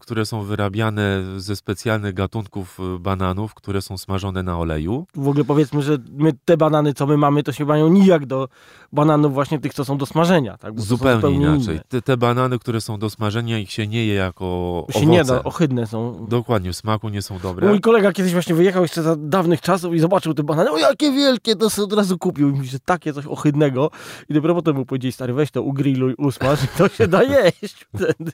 które 0.00 0.26
są 0.26 0.42
wyrabiane 0.42 1.22
ze 1.36 1.56
specjalnych 1.56 2.14
gatunków 2.14 2.80
y, 2.80 2.98
bananów, 2.98 3.54
które 3.54 3.82
są 3.82 3.98
smażone 3.98 4.42
na 4.42 4.58
oleju. 4.58 5.06
W 5.14 5.28
ogóle 5.28 5.44
powiedzmy, 5.44 5.82
że 5.82 5.98
my 6.12 6.32
te 6.44 6.56
banany, 6.56 6.94
co 6.94 7.06
my 7.06 7.16
mamy, 7.16 7.42
to 7.42 7.52
się 7.52 7.64
mają 7.64 7.88
nijak 7.88 8.26
do 8.26 8.48
bananów 8.92 9.34
właśnie 9.34 9.58
tych, 9.58 9.74
co 9.74 9.84
są 9.84 9.98
do 9.98 10.06
smażenia. 10.06 10.58
Tak? 10.58 10.80
Zupełnie, 10.80 11.36
inaczej. 11.36 11.80
Te, 11.88 12.02
te 12.02 12.16
banany, 12.16 12.58
które 12.58 12.80
są 12.80 12.98
do 12.98 13.10
smażenia, 13.10 13.58
ich 13.58 13.72
się 13.72 13.86
nie 13.86 14.06
je 14.06 14.14
jako 14.14 14.86
się 14.90 14.98
owoce. 14.98 15.06
nie 15.06 15.24
da, 15.24 15.44
ohydne 15.44 15.86
są. 15.86 16.26
Dokładnie, 16.28 16.72
w 16.72 16.76
smaku 16.76 17.08
nie 17.08 17.22
są 17.22 17.38
dobre. 17.38 17.68
Mój 17.68 17.80
kolega 17.80 18.12
kiedyś 18.12 18.32
właśnie 18.32 18.54
wyjechał 18.54 18.82
jeszcze 18.82 19.02
za 19.02 19.16
dawnych 19.16 19.60
czasów 19.60 19.94
i 19.94 19.98
zobaczył 19.98 20.34
te 20.34 20.42
banany. 20.42 20.70
O, 20.70 20.78
jakie 20.78 21.12
wielkie! 21.12 21.56
To 21.56 21.70
sobie 21.70 21.84
od 21.84 21.92
razu 21.92 22.18
kupił. 22.18 22.48
I 22.48 22.52
mówi, 22.52 22.68
że 22.68 22.80
takie 22.80 23.12
coś 23.12 23.26
ohydnego. 23.26 23.90
I 24.28 24.34
dopiero 24.34 24.54
potem 24.54 24.76
mu 24.76 24.86
powiedzieli, 24.86 25.12
stary, 25.12 25.32
weź 25.32 25.50
to 25.50 25.62
ugrilluj, 25.62 26.14
usmaż 26.18 26.64
i 26.64 26.68
to 26.68 26.88
się 26.88 27.08
da 27.08 27.22
jeść 27.22 27.86
wtedy. 27.94 28.32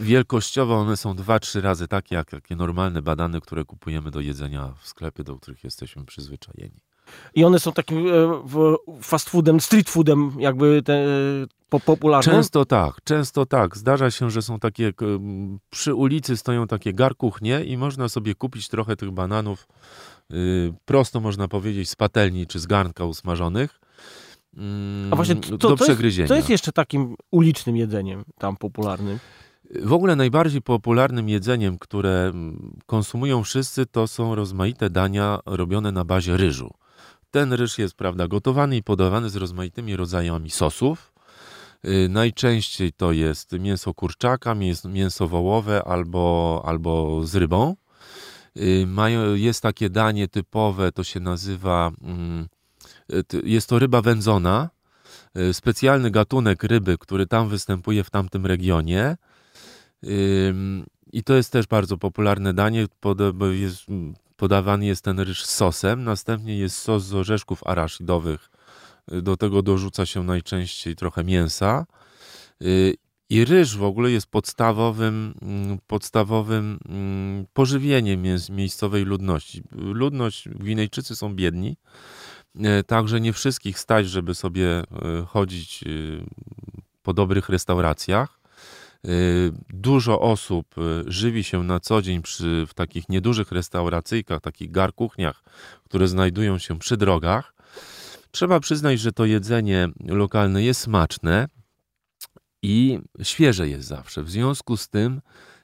Wielkościowo 0.00 0.74
one 0.74 0.96
są 0.96 1.16
dwa, 1.16 1.38
trzy 1.38 1.60
razy 1.60 1.88
takie, 1.88 2.14
jak 2.14 2.30
takie 2.30 2.56
normalne 2.56 3.02
banany, 3.02 3.40
które 3.40 3.64
kupujemy 3.64 4.10
do 4.10 4.20
jedzenia 4.20 4.72
w 4.80 4.88
sklepie, 4.88 5.24
do 5.24 5.36
których 5.36 5.64
jesteśmy 5.64 6.04
przyzwyczajeni. 6.04 6.80
I 7.34 7.44
one 7.44 7.60
są 7.60 7.72
takim 7.72 8.06
e, 8.08 8.10
fast 9.02 9.30
foodem, 9.30 9.60
street 9.60 9.90
foodem 9.90 10.32
jakby 10.38 10.82
te, 10.82 11.04
po, 11.68 11.80
popularnym. 11.80 12.34
Często 12.34 12.64
tak, 12.64 12.94
często 13.04 13.46
tak. 13.46 13.76
Zdarza 13.76 14.10
się, 14.10 14.30
że 14.30 14.42
są 14.42 14.58
takie, 14.58 14.92
przy 15.70 15.94
ulicy 15.94 16.36
stoją 16.36 16.66
takie 16.66 16.92
garkuchnie 16.92 17.64
i 17.64 17.76
można 17.76 18.08
sobie 18.08 18.34
kupić 18.34 18.68
trochę 18.68 18.96
tych 18.96 19.10
bananów, 19.10 19.68
y, 20.30 20.72
prosto 20.84 21.20
można 21.20 21.48
powiedzieć, 21.48 21.90
z 21.90 21.96
patelni 21.96 22.46
czy 22.46 22.58
z 22.58 22.66
garnka 22.66 23.04
usmażonych. 23.04 23.80
mm, 24.56 25.12
A 25.12 25.16
właśnie 25.16 25.36
to, 25.36 25.50
do 25.50 25.58
to, 25.58 25.70
jest, 25.70 25.82
przegryzienia. 25.82 26.28
to 26.28 26.36
jest 26.36 26.48
jeszcze 26.48 26.72
takim 26.72 27.16
ulicznym 27.30 27.76
jedzeniem 27.76 28.24
tam 28.38 28.56
popularnym. 28.56 29.18
W 29.74 29.92
ogóle 29.92 30.16
najbardziej 30.16 30.62
popularnym 30.62 31.28
jedzeniem, 31.28 31.78
które 31.78 32.30
mm, 32.34 32.76
konsumują 32.86 33.44
wszyscy, 33.44 33.86
to 33.86 34.06
są 34.06 34.34
rozmaite 34.34 34.90
dania 34.90 35.38
robione 35.46 35.92
na 35.92 36.04
bazie 36.04 36.36
ryżu. 36.36 36.70
Ten 37.30 37.52
ryż 37.52 37.78
jest, 37.78 37.94
prawda, 37.94 38.28
gotowany 38.28 38.76
i 38.76 38.82
podawany 38.82 39.30
z 39.30 39.36
rozmaitymi 39.36 39.96
rodzajami 39.96 40.50
sosów. 40.50 41.12
Y, 41.84 42.08
Najczęściej 42.10 42.92
to 42.92 43.12
jest 43.12 43.52
mięso 43.52 43.94
kurczaka, 43.94 44.54
mięs- 44.54 44.88
mięso 44.88 45.28
wołowe 45.28 45.84
albo, 45.84 46.62
albo 46.66 47.20
z 47.26 47.34
rybą. 47.34 47.76
Y, 48.56 48.86
jest 49.34 49.62
takie 49.62 49.90
danie 49.90 50.28
typowe, 50.28 50.92
to 50.92 51.04
się 51.04 51.20
nazywa, 51.20 51.90
mm, 52.02 52.48
jest 53.44 53.68
to 53.68 53.78
ryba 53.78 54.02
wędzona, 54.02 54.70
y, 55.38 55.54
specjalny 55.54 56.10
gatunek 56.10 56.62
ryby, 56.62 56.98
który 56.98 57.26
tam 57.26 57.48
występuje 57.48 58.04
w 58.04 58.10
tamtym 58.10 58.46
regionie. 58.46 59.16
I 61.12 61.22
to 61.24 61.34
jest 61.34 61.52
też 61.52 61.66
bardzo 61.66 61.98
popularne 61.98 62.54
danie. 62.54 62.86
Jest, 63.50 63.86
podawany 64.36 64.86
jest 64.86 65.04
ten 65.04 65.20
ryż 65.20 65.44
z 65.44 65.54
sosem, 65.54 66.04
następnie 66.04 66.58
jest 66.58 66.76
sos 66.76 67.04
z 67.04 67.14
orzeszków 67.14 67.66
arashidowych, 67.66 68.50
do 69.08 69.36
tego 69.36 69.62
dorzuca 69.62 70.06
się 70.06 70.24
najczęściej 70.24 70.96
trochę 70.96 71.24
mięsa 71.24 71.86
i 73.30 73.44
ryż 73.44 73.76
w 73.76 73.82
ogóle 73.82 74.10
jest 74.10 74.26
podstawowym, 74.26 75.34
mm, 75.42 75.78
podstawowym 75.86 76.78
mm, 76.88 77.46
pożywieniem 77.52 78.22
miejscowej 78.50 79.04
ludności. 79.04 79.62
Ludność, 79.72 80.48
Gwinejczycy 80.48 81.16
są 81.16 81.34
biedni, 81.34 81.76
e, 82.56 82.84
także 82.84 83.20
nie 83.20 83.32
wszystkich 83.32 83.78
stać, 83.78 84.08
żeby 84.08 84.34
sobie 84.34 84.66
e, 84.66 84.84
chodzić 85.26 85.84
po 87.02 87.12
dobrych 87.12 87.48
restauracjach. 87.48 88.39
Dużo 89.68 90.20
osób 90.20 90.74
żywi 91.06 91.44
się 91.44 91.62
na 91.62 91.80
co 91.80 92.02
dzień 92.02 92.22
przy, 92.22 92.66
w 92.68 92.74
takich 92.74 93.08
niedużych 93.08 93.52
restauracyjkach, 93.52 94.40
takich 94.40 94.70
garkuchniach, 94.70 95.42
które 95.84 96.08
znajdują 96.08 96.58
się 96.58 96.78
przy 96.78 96.96
drogach. 96.96 97.54
Trzeba 98.30 98.60
przyznać, 98.60 99.00
że 99.00 99.12
to 99.12 99.24
jedzenie 99.24 99.88
lokalne 100.06 100.62
jest 100.62 100.80
smaczne, 100.80 101.48
i 102.62 102.98
świeże 103.22 103.68
jest 103.68 103.88
zawsze. 103.88 104.22
W 104.22 104.30
związku 104.30 104.76
z 104.76 104.88
tym 104.88 105.20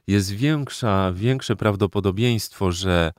jest 0.07 0.31
większa, 0.31 1.13
większe 1.13 1.57
prawdopodobieństwo, 1.57 2.73
że 2.73 3.13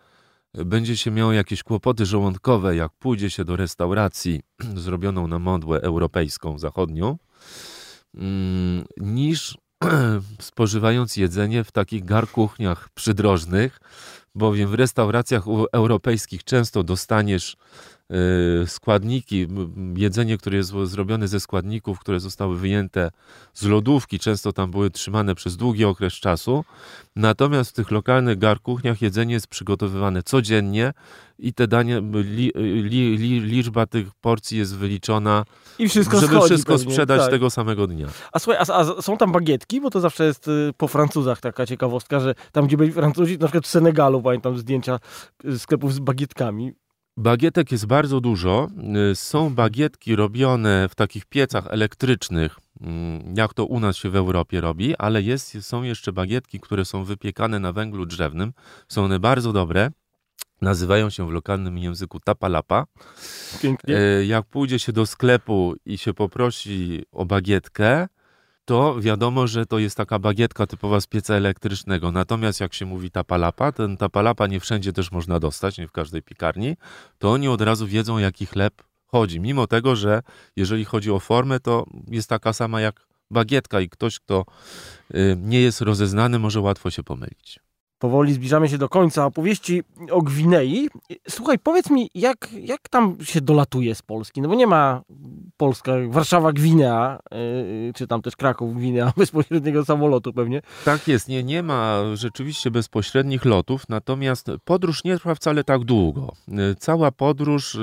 będzie 0.53 0.97
się 0.97 1.11
miało 1.11 1.33
jakieś 1.33 1.63
kłopoty 1.63 2.05
żołądkowe, 2.05 2.75
jak 2.75 2.91
pójdzie 2.99 3.29
się 3.29 3.45
do 3.45 3.55
restauracji 3.55 4.41
zrobioną 4.75 5.27
na 5.27 5.39
modłę 5.39 5.81
europejską, 5.81 6.59
zachodnią, 6.59 7.17
mm, 8.15 8.85
niż 8.97 9.57
spożywając 10.41 11.17
jedzenie 11.17 11.63
w 11.63 11.71
takich 11.71 12.05
garkuchniach 12.05 12.89
przydrożnych, 12.89 13.79
bowiem 14.35 14.69
w 14.69 14.73
restauracjach 14.73 15.43
europejskich 15.73 16.43
często 16.43 16.83
dostaniesz 16.83 17.57
składniki, 18.65 19.47
jedzenie, 19.95 20.37
które 20.37 20.57
jest 20.57 20.73
zrobione 20.83 21.27
ze 21.27 21.39
składników, 21.39 21.99
które 21.99 22.19
zostały 22.19 22.57
wyjęte 22.57 23.11
z 23.53 23.65
lodówki, 23.65 24.19
często 24.19 24.53
tam 24.53 24.71
były 24.71 24.89
trzymane 24.89 25.35
przez 25.35 25.57
długi 25.57 25.85
okres 25.85 26.13
czasu. 26.13 26.65
Natomiast 27.15 27.69
w 27.69 27.73
tych 27.73 27.91
lokalnych 27.91 28.37
garkuchniach 28.37 29.01
jedzenie 29.01 29.33
jest 29.33 29.47
przygotowywane 29.47 30.23
codziennie 30.23 30.93
i 31.39 31.53
te 31.53 31.67
dania, 31.67 31.99
li, 32.13 32.51
li, 32.83 33.17
li, 33.17 33.39
liczba 33.39 33.85
tych 33.85 34.07
porcji 34.21 34.57
jest 34.57 34.75
wyliczona, 34.75 35.45
I 35.79 35.89
wszystko 35.89 36.19
żeby 36.19 36.33
schodzi 36.33 36.53
wszystko 36.53 36.73
pewnie, 36.73 36.91
sprzedać 36.91 37.21
tak. 37.21 37.29
tego 37.29 37.49
samego 37.49 37.87
dnia. 37.87 38.07
A 38.31 38.39
słuchaj, 38.39 38.63
a, 38.69 38.73
a, 38.73 39.01
są 39.01 39.17
tam 39.17 39.31
bagietki? 39.31 39.81
Bo 39.81 39.89
to 39.89 39.99
zawsze 39.99 40.25
jest 40.25 40.47
y, 40.47 40.71
po 40.77 40.87
Francuzach 40.87 41.39
taka 41.39 41.65
ciekawostka, 41.65 42.19
że 42.19 42.35
tam, 42.51 42.67
gdzie 42.67 42.77
byli 42.77 42.91
Francuzi, 42.91 43.37
na 43.37 43.47
przykład 43.47 43.65
w 43.65 43.67
Senegalu, 43.67 44.21
pamiętam 44.21 44.57
zdjęcia 44.57 44.99
sklepów 45.57 45.93
z 45.93 45.99
bagietkami. 45.99 46.73
Bagietek 47.17 47.71
jest 47.71 47.85
bardzo 47.85 48.21
dużo. 48.21 48.67
Y, 49.11 49.15
są 49.15 49.55
bagietki 49.55 50.15
robione 50.15 50.89
w 50.89 50.95
takich 50.95 51.25
piecach 51.25 51.67
elektrycznych, 51.67 52.59
mm, 52.81 53.33
jak 53.37 53.53
to 53.53 53.65
u 53.65 53.79
nas 53.79 53.97
się 53.97 54.09
w 54.09 54.15
Europie 54.15 54.61
robi, 54.61 54.95
ale 54.95 55.21
jest, 55.21 55.57
są 55.61 55.83
jeszcze 55.83 56.13
bagietki, 56.13 56.59
które 56.59 56.85
są 56.85 57.03
wypiekane 57.03 57.59
na 57.59 57.73
węglu 57.73 58.05
drzewnym. 58.05 58.53
Są 58.87 59.03
one 59.05 59.19
bardzo 59.19 59.53
dobre. 59.53 59.91
Nazywają 60.61 61.09
się 61.09 61.27
w 61.27 61.31
lokalnym 61.31 61.77
języku 61.77 62.19
tapalapa. 62.19 62.85
Pięknie. 63.61 63.97
Y, 63.97 64.25
jak 64.25 64.45
pójdzie 64.45 64.79
się 64.79 64.93
do 64.93 65.05
sklepu 65.05 65.75
i 65.85 65.97
się 65.97 66.13
poprosi 66.13 67.05
o 67.11 67.25
bagietkę, 67.25 68.07
to 68.67 69.01
wiadomo, 69.01 69.47
że 69.47 69.65
to 69.65 69.79
jest 69.79 69.97
taka 69.97 70.19
bagietka 70.19 70.67
typowa 70.67 71.01
z 71.01 71.07
pieca 71.07 71.33
elektrycznego. 71.33 72.11
Natomiast 72.11 72.59
jak 72.59 72.73
się 72.73 72.85
mówi 72.85 73.11
tapalapa, 73.11 73.71
ten 73.71 73.97
tapalapa 73.97 74.47
nie 74.47 74.59
wszędzie 74.59 74.93
też 74.93 75.11
można 75.11 75.39
dostać, 75.39 75.77
nie 75.77 75.87
w 75.87 75.91
każdej 75.91 76.21
piekarni, 76.21 76.77
to 77.19 77.31
oni 77.31 77.47
od 77.47 77.61
razu 77.61 77.87
wiedzą, 77.87 78.17
jaki 78.17 78.45
chleb 78.45 78.83
chodzi. 79.05 79.39
Mimo 79.39 79.67
tego, 79.67 79.95
że 79.95 80.21
jeżeli 80.55 80.85
chodzi 80.85 81.11
o 81.11 81.19
formę, 81.19 81.59
to 81.59 81.85
jest 82.07 82.29
taka 82.29 82.53
sama 82.53 82.81
jak 82.81 83.07
bagietka 83.31 83.81
i 83.81 83.89
ktoś, 83.89 84.19
kto 84.19 84.45
y, 85.15 85.37
nie 85.39 85.61
jest 85.61 85.81
rozeznany, 85.81 86.39
może 86.39 86.61
łatwo 86.61 86.91
się 86.91 87.03
pomylić. 87.03 87.59
Powoli 87.99 88.33
zbliżamy 88.33 88.69
się 88.69 88.77
do 88.77 88.89
końca 88.89 89.25
opowieści 89.25 89.83
o 90.11 90.21
Gwinei. 90.21 90.89
Słuchaj, 91.29 91.59
powiedz 91.59 91.89
mi, 91.89 92.09
jak, 92.15 92.49
jak 92.61 92.89
tam 92.89 93.17
się 93.23 93.41
dolatuje 93.41 93.95
z 93.95 94.01
Polski? 94.01 94.41
No 94.41 94.49
bo 94.49 94.55
nie 94.55 94.67
ma 94.67 95.01
Polska, 95.57 95.91
Warszawa, 96.09 96.53
Gwinea, 96.53 97.19
yy, 97.31 97.93
czy 97.95 98.07
tam 98.07 98.21
też 98.21 98.35
Kraków, 98.35 98.75
Gwinea, 98.75 99.13
bezpośredniego 99.17 99.85
samolotu 99.85 100.33
pewnie. 100.33 100.61
Tak 100.85 101.07
jest, 101.07 101.27
nie, 101.27 101.43
nie 101.43 101.63
ma 101.63 102.01
rzeczywiście 102.13 102.71
bezpośrednich 102.71 103.45
lotów, 103.45 103.89
natomiast 103.89 104.47
podróż 104.65 105.03
nie 105.03 105.17
trwa 105.17 105.35
wcale 105.35 105.63
tak 105.63 105.83
długo. 105.83 106.33
Y, 106.47 106.75
cała 106.75 107.11
podróż 107.11 107.77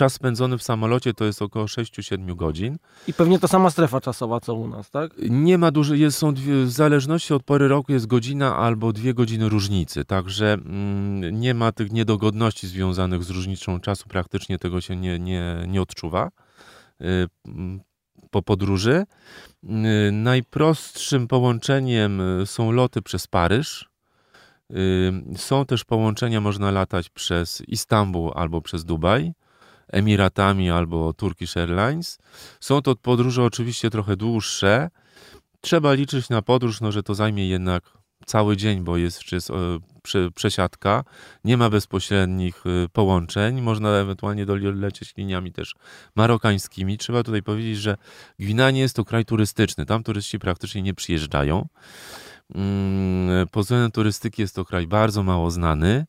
czas 0.00 0.12
spędzony 0.12 0.58
w 0.58 0.62
samolocie 0.62 1.14
to 1.14 1.24
jest 1.24 1.42
około 1.42 1.64
6-7 1.64 2.36
godzin. 2.36 2.78
I 3.06 3.12
pewnie 3.14 3.38
ta 3.38 3.48
sama 3.48 3.70
strefa 3.70 4.00
czasowa, 4.00 4.40
co 4.40 4.54
u 4.54 4.68
nas, 4.68 4.90
tak? 4.90 5.12
Nie 5.30 5.58
ma 5.58 5.70
dużo, 5.70 5.94
jest, 5.94 6.18
są 6.18 6.34
dwie, 6.34 6.64
w 6.64 6.70
zależności 6.70 7.34
od 7.34 7.42
pory 7.42 7.68
roku 7.68 7.92
jest 7.92 8.06
godzina 8.06 8.56
albo 8.56 8.92
dwie 8.92 9.14
godziny 9.14 9.48
różnicy, 9.48 10.04
także 10.04 10.52
mm, 10.52 11.40
nie 11.40 11.54
ma 11.54 11.72
tych 11.72 11.92
niedogodności 11.92 12.68
związanych 12.68 13.24
z 13.24 13.30
różnicą 13.30 13.80
czasu, 13.80 14.04
praktycznie 14.08 14.58
tego 14.58 14.80
się 14.80 14.96
nie, 14.96 15.18
nie, 15.18 15.64
nie 15.68 15.82
odczuwa 15.82 16.30
y, 17.00 17.04
po 18.30 18.42
podróży. 18.42 19.04
Y, 19.64 20.12
najprostszym 20.12 21.28
połączeniem 21.28 22.40
y, 22.40 22.46
są 22.46 22.72
loty 22.72 23.02
przez 23.02 23.26
Paryż. 23.26 23.90
Są 25.36 25.66
też 25.66 25.84
połączenia, 25.84 26.40
można 26.40 26.70
latać 26.70 27.08
przez 27.08 27.62
Istanbul 27.68 28.32
albo 28.34 28.60
przez 28.60 28.84
Dubaj. 28.84 29.32
Emiratami 29.92 30.70
albo 30.70 31.12
Turkish 31.12 31.56
Airlines. 31.56 32.18
Są 32.60 32.82
to 32.82 32.96
podróże 32.96 33.44
oczywiście 33.44 33.90
trochę 33.90 34.16
dłuższe. 34.16 34.90
Trzeba 35.60 35.92
liczyć 35.92 36.28
na 36.28 36.42
podróż, 36.42 36.80
no, 36.80 36.92
że 36.92 37.02
to 37.02 37.14
zajmie 37.14 37.48
jednak 37.48 38.00
cały 38.26 38.56
dzień, 38.56 38.80
bo 38.80 38.96
jest, 38.96 39.20
e, 39.50 40.30
przesiadka, 40.34 41.04
nie 41.44 41.56
ma 41.56 41.70
bezpośrednich 41.70 42.64
e, 42.66 42.88
połączeń, 42.92 43.60
można 43.60 43.90
ewentualnie 43.90 44.46
dolecieć 44.46 45.16
liniami 45.16 45.52
też 45.52 45.74
marokańskimi. 46.16 46.98
Trzeba 46.98 47.22
tutaj 47.22 47.42
powiedzieć, 47.42 47.78
że 47.78 47.96
Gwina 48.38 48.70
nie 48.70 48.80
jest 48.80 48.96
to 48.96 49.04
kraj 49.04 49.24
turystyczny, 49.24 49.86
tam 49.86 50.02
turyści 50.02 50.38
praktycznie 50.38 50.82
nie 50.82 50.94
przyjeżdżają. 50.94 51.68
Mm, 52.54 53.48
pod 53.48 53.64
względem 53.64 53.90
turystyki 53.90 54.42
jest 54.42 54.54
to 54.54 54.64
kraj 54.64 54.86
bardzo 54.86 55.22
mało 55.22 55.50
znany. 55.50 56.06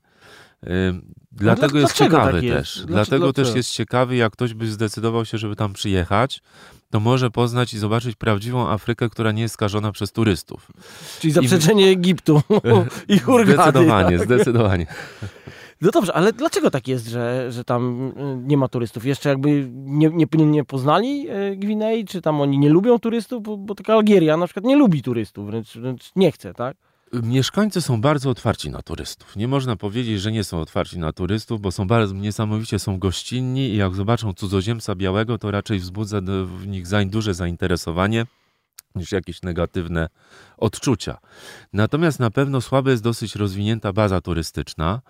Dlatego 1.32 1.80
jest 1.80 1.94
ciekawy 1.94 2.32
tak 2.32 2.44
jest? 2.44 2.58
też. 2.58 2.74
Dlaczego, 2.76 2.94
dlatego 2.94 3.34
też 3.34 3.56
jest 3.56 3.72
ciekawy, 3.72 4.16
jak 4.16 4.34
ktoś 4.34 4.54
by 4.54 4.68
zdecydował 4.68 5.26
się, 5.26 5.38
żeby 5.38 5.56
tam 5.56 5.74
przyjechać, 5.74 6.42
to 6.90 7.00
może 7.00 7.32
poznać 7.32 7.74
i 7.74 7.80
zobaczyć 7.80 8.16
prawdziwą 8.16 8.70
Afrykę, 8.70 9.10
która 9.10 9.32
nie 9.32 9.42
jest 9.42 9.54
skażona 9.54 9.92
przez 9.92 10.12
turystów. 10.12 10.72
Czyli 11.20 11.34
zaprzeczenie 11.34 11.90
I... 11.90 11.94
Egiptu 11.94 12.42
i 13.08 13.20
Hurgady. 13.20 13.54
Zdecydowanie, 13.54 14.18
tak? 14.18 14.28
zdecydowanie. 14.28 14.88
No 15.82 15.92
dobrze, 15.92 16.14
ale 16.14 16.34
dlaczego 16.34 16.72
tak 16.72 16.88
jest, 16.88 17.08
że, 17.08 17.52
że 17.52 17.64
tam 17.64 18.12
y, 18.18 18.48
nie 18.48 18.58
ma 18.58 18.68
turystów? 18.68 19.06
Jeszcze 19.06 19.30
jakby 19.30 19.70
nie, 19.72 20.10
nie, 20.10 20.28
nie 20.46 20.66
poznali 20.66 21.30
y, 21.30 21.56
Gwinei, 21.56 22.06
czy 22.06 22.22
tam 22.22 22.42
oni 22.42 22.60
nie 22.60 22.70
lubią 22.70 23.00
turystów? 23.00 23.44
Bo, 23.44 23.58
bo 23.58 23.76
taka 23.76 23.94
Algieria 23.94 24.38
na 24.38 24.46
przykład 24.46 24.66
nie 24.66 24.76
lubi 24.76 25.02
turystów, 25.02 25.46
wręcz, 25.46 25.78
wręcz 25.78 26.12
nie 26.16 26.32
chce, 26.32 26.54
tak? 26.54 26.78
Mieszkańcy 27.14 27.82
są 27.82 28.02
bardzo 28.02 28.30
otwarci 28.30 28.70
na 28.70 28.82
turystów. 28.82 29.36
Nie 29.36 29.48
można 29.48 29.76
powiedzieć, 29.76 30.22
że 30.22 30.32
nie 30.32 30.44
są 30.44 30.62
otwarci 30.62 31.00
na 31.00 31.14
turystów, 31.14 31.62
bo 31.62 31.72
są 31.72 31.88
bardzo 31.88 32.14
niesamowicie 32.14 32.80
są 32.80 33.00
gościnni 33.00 33.70
i 33.70 33.76
jak 33.76 33.96
zobaczą 33.96 34.34
cudzoziemca 34.34 34.96
białego, 34.96 35.38
to 35.38 35.52
raczej 35.52 35.80
wzbudza 35.80 36.22
w 36.46 36.68
nich 36.68 36.88
za 36.88 37.06
duże 37.06 37.34
zainteresowanie 37.34 38.26
niż 38.96 39.12
jakieś 39.12 39.42
negatywne 39.42 40.10
odczucia. 40.58 41.18
Natomiast 41.74 42.20
na 42.20 42.32
pewno 42.32 42.62
słaba 42.62 42.92
jest 42.92 43.04
dosyć 43.04 43.36
rozwinięta 43.36 43.94
baza 43.94 44.22
turystyczna. 44.22 45.02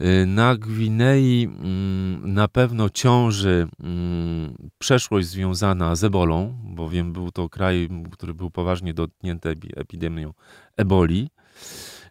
Y, 0.00 0.26
na 0.26 0.56
Gwinei 0.56 1.44
mm, 1.44 2.34
na 2.34 2.48
pewno 2.48 2.90
ciąży 2.90 3.68
mm, 3.80 4.54
przeszłość 4.78 5.28
związana 5.28 5.96
z 5.96 6.04
ebolą, 6.04 6.58
bowiem 6.64 7.12
był 7.12 7.30
to 7.30 7.48
kraj, 7.48 7.88
który 8.12 8.34
był 8.34 8.50
poważnie 8.50 8.94
dotknięty 8.94 9.54
epidemią 9.76 10.32
eboli. 10.76 11.30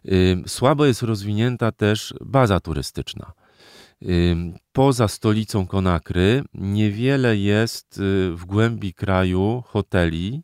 Y, 0.04 0.42
słabo 0.46 0.86
jest 0.86 1.02
rozwinięta 1.02 1.72
też 1.72 2.14
baza 2.20 2.60
turystyczna. 2.60 3.32
Y, 4.02 4.36
poza 4.72 5.08
stolicą 5.08 5.66
Konakry 5.66 6.42
niewiele 6.54 7.36
jest 7.36 8.00
w 8.32 8.44
głębi 8.46 8.94
kraju 8.94 9.62
hoteli 9.66 10.42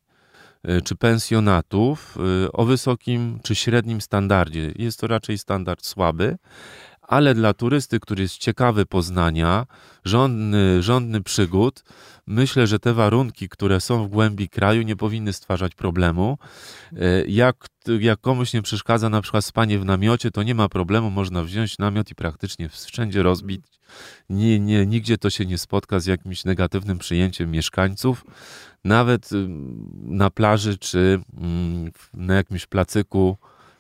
czy 0.84 0.96
pensjonatów 0.96 2.18
o 2.52 2.64
wysokim 2.64 3.38
czy 3.42 3.54
średnim 3.54 4.00
standardzie. 4.00 4.72
Jest 4.76 5.00
to 5.00 5.06
raczej 5.06 5.38
standard 5.38 5.86
słaby, 5.86 6.36
ale 7.08 7.34
dla 7.34 7.54
turysty, 7.54 8.00
który 8.00 8.22
jest 8.22 8.38
ciekawy 8.38 8.86
poznania, 8.86 9.66
żądny, 10.04 10.82
żądny 10.82 11.22
przygód, 11.22 11.84
myślę, 12.26 12.66
że 12.66 12.78
te 12.78 12.94
warunki, 12.94 13.48
które 13.48 13.80
są 13.80 14.04
w 14.04 14.08
głębi 14.08 14.48
kraju, 14.48 14.82
nie 14.82 14.96
powinny 14.96 15.32
stwarzać 15.32 15.74
problemu. 15.74 16.38
E, 16.96 17.24
jak, 17.26 17.66
jak 18.00 18.20
komuś 18.20 18.52
nie 18.52 18.62
przeszkadza 18.62 19.08
na 19.08 19.22
przykład 19.22 19.44
spanie 19.44 19.78
w 19.78 19.84
namiocie, 19.84 20.30
to 20.30 20.42
nie 20.42 20.54
ma 20.54 20.68
problemu, 20.68 21.10
można 21.10 21.42
wziąć 21.42 21.78
namiot 21.78 22.10
i 22.10 22.14
praktycznie 22.14 22.68
wszędzie 22.68 23.22
rozbić. 23.22 23.64
Nie, 24.30 24.60
nie, 24.60 24.86
nigdzie 24.86 25.18
to 25.18 25.30
się 25.30 25.46
nie 25.46 25.58
spotka 25.58 26.00
z 26.00 26.06
jakimś 26.06 26.44
negatywnym 26.44 26.98
przyjęciem 26.98 27.50
mieszkańców. 27.50 28.24
Nawet 28.84 29.30
na 29.94 30.30
plaży 30.30 30.78
czy 30.78 31.20
mm, 31.36 31.92
na 32.14 32.34
jakimś 32.34 32.66
placyku 32.66 33.36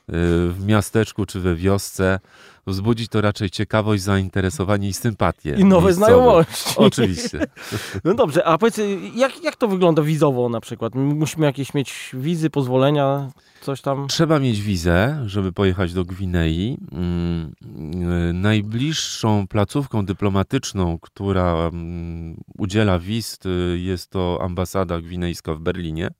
w 0.08 0.64
miasteczku 0.66 1.26
czy 1.26 1.40
we 1.40 1.54
wiosce 1.54 2.20
wzbudzić 2.66 3.08
to 3.08 3.20
raczej 3.20 3.50
ciekawość, 3.50 4.02
zainteresowanie 4.02 4.88
i 4.88 4.92
sympatię. 4.92 5.54
I 5.58 5.64
nowe 5.64 5.92
znajomości. 5.92 6.74
Oczywiście. 6.86 7.46
No 8.04 8.14
dobrze, 8.14 8.44
a 8.44 8.58
powiedz, 8.58 8.80
jak, 9.14 9.42
jak 9.42 9.56
to 9.56 9.68
wygląda 9.68 10.02
wizowo 10.02 10.48
na 10.48 10.60
przykład? 10.60 10.94
Musimy 10.94 11.46
jakieś 11.46 11.74
mieć 11.74 12.10
wizy, 12.14 12.50
pozwolenia, 12.50 13.30
coś 13.60 13.80
tam? 13.80 14.08
Trzeba 14.08 14.38
mieć 14.38 14.60
wizę, 14.60 15.22
żeby 15.26 15.52
pojechać 15.52 15.92
do 15.92 16.04
Gwinei. 16.04 16.78
Mm, 16.92 17.52
y, 18.30 18.32
najbliższą 18.32 19.46
placówką 19.48 20.04
dyplomatyczną, 20.06 20.98
która 20.98 21.70
mm, 21.72 22.36
udziela 22.58 22.98
wiz, 22.98 23.38
y, 23.46 23.78
jest 23.78 24.10
to 24.10 24.38
ambasada 24.42 25.00
gwinejska 25.00 25.54
w 25.54 25.60
Berlinie. 25.60 26.10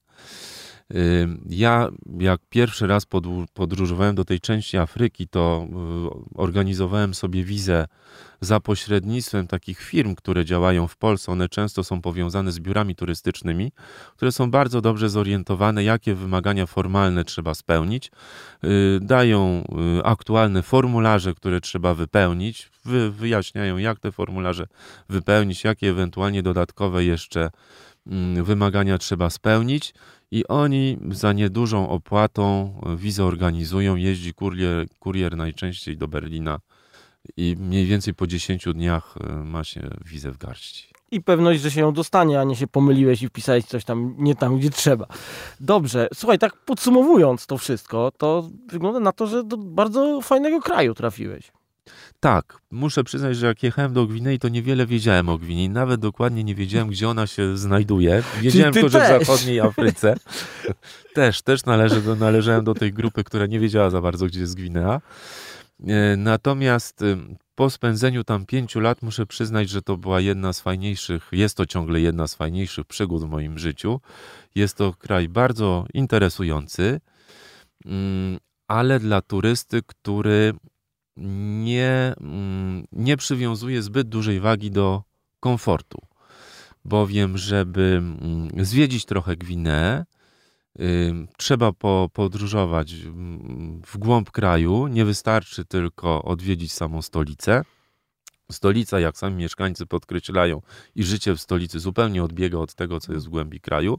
Ja, 1.48 1.88
jak 2.18 2.40
pierwszy 2.48 2.86
raz 2.86 3.06
podróżowałem 3.54 4.14
do 4.14 4.24
tej 4.24 4.40
części 4.40 4.76
Afryki, 4.76 5.28
to 5.28 5.66
y, 6.34 6.38
organizowałem 6.38 7.14
sobie 7.14 7.44
wizę 7.44 7.86
za 8.40 8.60
pośrednictwem 8.60 9.46
takich 9.46 9.80
firm, 9.80 10.14
które 10.14 10.44
działają 10.44 10.88
w 10.88 10.96
Polsce. 10.96 11.32
One 11.32 11.48
często 11.48 11.84
są 11.84 12.00
powiązane 12.02 12.52
z 12.52 12.60
biurami 12.60 12.94
turystycznymi, 12.94 13.72
które 14.16 14.32
są 14.32 14.50
bardzo 14.50 14.80
dobrze 14.80 15.08
zorientowane, 15.08 15.84
jakie 15.84 16.14
wymagania 16.14 16.66
formalne 16.66 17.24
trzeba 17.24 17.54
spełnić. 17.54 18.10
Y, 18.64 18.98
dają 19.02 19.64
y, 19.98 20.04
aktualne 20.04 20.62
formularze, 20.62 21.34
które 21.34 21.60
trzeba 21.60 21.94
wypełnić, 21.94 22.70
wyjaśniają, 23.10 23.76
jak 23.76 24.00
te 24.00 24.12
formularze 24.12 24.66
wypełnić, 25.08 25.64
jakie 25.64 25.90
ewentualnie 25.90 26.42
dodatkowe 26.42 27.04
jeszcze 27.04 27.50
wymagania 28.42 28.98
trzeba 28.98 29.30
spełnić 29.30 29.94
i 30.30 30.46
oni 30.46 30.98
za 31.10 31.32
niedużą 31.32 31.88
opłatą 31.88 32.74
wizę 32.96 33.24
organizują. 33.24 33.96
Jeździ 33.96 34.34
kurier, 34.34 34.86
kurier 34.98 35.36
najczęściej 35.36 35.96
do 35.96 36.08
Berlina 36.08 36.58
i 37.36 37.56
mniej 37.58 37.86
więcej 37.86 38.14
po 38.14 38.26
10 38.26 38.64
dniach 38.74 39.14
e, 39.20 39.32
ma 39.32 39.64
się 39.64 39.90
wizę 40.04 40.30
w 40.30 40.38
garści. 40.38 40.88
I 41.10 41.20
pewność, 41.20 41.60
że 41.60 41.70
się 41.70 41.80
ją 41.80 41.92
dostanie, 41.92 42.40
a 42.40 42.44
nie 42.44 42.56
się 42.56 42.66
pomyliłeś 42.66 43.22
i 43.22 43.28
wpisałeś 43.28 43.64
coś 43.64 43.84
tam 43.84 44.14
nie 44.18 44.34
tam, 44.34 44.58
gdzie 44.58 44.70
trzeba. 44.70 45.06
Dobrze, 45.60 46.08
słuchaj, 46.14 46.38
tak 46.38 46.56
podsumowując 46.56 47.46
to 47.46 47.58
wszystko, 47.58 48.12
to 48.18 48.50
wygląda 48.66 49.00
na 49.00 49.12
to, 49.12 49.26
że 49.26 49.44
do 49.44 49.56
bardzo 49.56 50.20
fajnego 50.20 50.60
kraju 50.60 50.94
trafiłeś. 50.94 51.52
Tak, 52.20 52.58
muszę 52.70 53.04
przyznać, 53.04 53.36
że 53.36 53.46
jak 53.46 53.62
jechałem 53.62 53.92
do 53.92 54.06
Gwinei, 54.06 54.38
to 54.38 54.48
niewiele 54.48 54.86
wiedziałem 54.86 55.28
o 55.28 55.38
Gwinei. 55.38 55.68
Nawet 55.68 56.00
dokładnie 56.00 56.44
nie 56.44 56.54
wiedziałem, 56.54 56.88
gdzie 56.88 57.08
ona 57.08 57.26
się 57.26 57.56
znajduje. 57.56 58.22
Wiedziałem 58.40 58.72
tylko, 58.72 58.88
że 58.88 59.18
w 59.18 59.26
zachodniej 59.26 59.60
Afryce. 59.60 60.16
też, 61.14 61.42
też 61.42 61.64
należę 61.64 62.02
do, 62.02 62.16
należałem 62.16 62.64
do 62.64 62.74
tej 62.74 62.92
grupy, 62.92 63.24
która 63.24 63.46
nie 63.46 63.60
wiedziała 63.60 63.90
za 63.90 64.00
bardzo, 64.00 64.26
gdzie 64.26 64.40
jest 64.40 64.54
Gwinea. 64.54 65.00
E, 65.86 66.16
natomiast 66.16 67.02
y, 67.02 67.16
po 67.54 67.70
spędzeniu 67.70 68.24
tam 68.24 68.46
pięciu 68.46 68.80
lat 68.80 69.02
muszę 69.02 69.26
przyznać, 69.26 69.68
że 69.68 69.82
to 69.82 69.96
była 69.96 70.20
jedna 70.20 70.52
z 70.52 70.60
fajniejszych, 70.60 71.28
jest 71.32 71.56
to 71.56 71.66
ciągle 71.66 72.00
jedna 72.00 72.26
z 72.26 72.34
fajniejszych 72.34 72.86
przygód 72.86 73.22
w 73.22 73.28
moim 73.28 73.58
życiu. 73.58 74.00
Jest 74.54 74.76
to 74.76 74.92
kraj 74.92 75.28
bardzo 75.28 75.86
interesujący, 75.94 77.00
mm, 77.86 78.38
ale 78.68 79.00
dla 79.00 79.20
turysty, 79.20 79.82
który 79.86 80.52
nie, 81.16 82.14
mm, 82.20 82.86
nie 82.92 83.16
przywiązuje 83.16 83.82
zbyt 83.82 84.08
dużej 84.08 84.40
wagi 84.40 84.70
do 84.70 85.02
komfortu, 85.40 85.98
bowiem, 86.84 87.38
żeby 87.38 87.82
mm, 87.82 88.64
zwiedzić 88.64 89.04
trochę 89.04 89.36
Gwineę, 89.36 90.04
trzeba 91.36 91.72
po, 91.72 92.10
podróżować 92.12 92.94
w 93.86 93.98
głąb 93.98 94.30
kraju. 94.30 94.86
Nie 94.86 95.04
wystarczy 95.04 95.64
tylko 95.64 96.22
odwiedzić 96.22 96.72
samą 96.72 97.02
stolicę. 97.02 97.62
Stolica, 98.52 99.00
jak 99.00 99.18
sami 99.18 99.36
mieszkańcy 99.36 99.86
podkreślają, 99.86 100.62
i 100.94 101.02
życie 101.04 101.34
w 101.34 101.40
stolicy 101.40 101.80
zupełnie 101.80 102.24
odbiega 102.24 102.58
od 102.58 102.74
tego, 102.74 103.00
co 103.00 103.12
jest 103.12 103.26
w 103.26 103.28
głębi 103.28 103.60
kraju. 103.60 103.98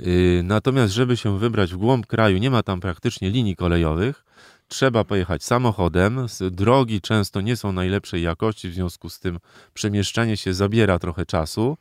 Y, 0.00 0.40
natomiast, 0.44 0.92
żeby 0.92 1.16
się 1.16 1.38
wybrać 1.38 1.74
w 1.74 1.76
głąb 1.76 2.06
kraju, 2.06 2.38
nie 2.38 2.50
ma 2.50 2.62
tam 2.62 2.80
praktycznie 2.80 3.30
linii 3.30 3.56
kolejowych 3.56 4.24
trzeba 4.72 5.04
pojechać 5.04 5.44
samochodem. 5.44 6.26
Drogi 6.50 7.00
często 7.00 7.40
nie 7.40 7.56
są 7.56 7.72
najlepszej 7.72 8.22
jakości, 8.22 8.68
w 8.68 8.74
związku 8.74 9.08
z 9.08 9.18
tym 9.20 9.38
przemieszczanie 9.74 10.36
się 10.36 10.54
zabiera 10.54 10.98
trochę 10.98 11.26
czasu. 11.26 11.76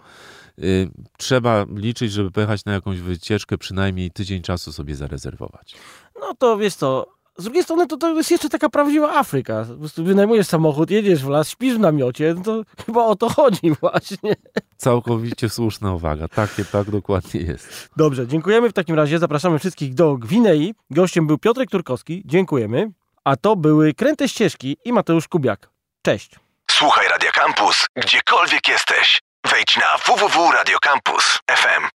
Y, 0.60 0.90
trzeba 1.18 1.66
liczyć, 1.76 2.12
żeby 2.12 2.32
pojechać 2.32 2.66
na 2.66 2.74
jakąś 2.74 3.00
wycieczkę, 3.00 3.58
przynajmniej 3.58 4.12
tydzień 4.12 4.42
czasu 4.42 4.72
sobie 4.72 4.96
zarezerwować. 4.96 5.76
No 6.20 6.34
to 6.36 6.58
wiesz 6.58 6.76
co, 6.76 7.06
z 7.38 7.44
drugiej 7.44 7.63
strony 7.63 7.88
to, 7.88 7.98
to 7.98 8.13
jest 8.13 8.32
jeszcze 8.32 8.50
taka 8.50 8.70
prawdziwa 8.70 9.13
Afryka. 9.13 9.65
Po 9.70 9.76
prostu 9.76 10.04
wynajmujesz 10.04 10.48
samochód, 10.48 10.91
jedziesz 10.91 11.24
w 11.24 11.30
las, 11.30 11.50
śpisz 11.50 11.76
w 11.76 11.80
namiocie, 11.80 12.34
no 12.38 12.44
to 12.44 12.62
chyba 12.86 13.06
o 13.06 13.15
to 13.15 13.30
chodzi 13.30 13.72
właśnie. 13.82 14.36
Całkowicie 14.78 15.50
słuszna 15.50 15.94
uwaga. 15.94 16.28
Takie, 16.28 16.65
tak 16.65 16.89
dokładnie 16.89 17.41
jest. 17.41 17.89
Dobrze, 17.98 18.28
dziękujemy 18.28 18.70
w 18.70 18.74
takim 18.74 18.96
razie. 18.96 19.20
Zapraszamy 19.20 19.60
wszystkich 19.60 19.94
do 19.94 20.17
Gwinei. 20.17 20.74
Gościem 20.89 21.28
był 21.28 21.38
Piotrek 21.38 21.70
Turkowski. 21.70 22.24
Dziękujemy. 22.26 22.91
A 23.24 23.36
to 23.36 23.56
były 23.56 23.94
Kręte 23.94 24.30
Ścieżki 24.30 24.78
i 24.86 24.94
Mateusz 24.94 25.28
Kubiak. 25.28 25.70
Cześć. 26.02 26.36
Słuchaj 26.72 27.08
Radio 27.08 27.32
Campus, 27.34 27.86
gdziekolwiek 27.96 28.67
jesteś. 28.67 29.22
Wejdź 29.52 29.78
na 29.78 29.98
www.radiocampus.fm. 29.98 31.84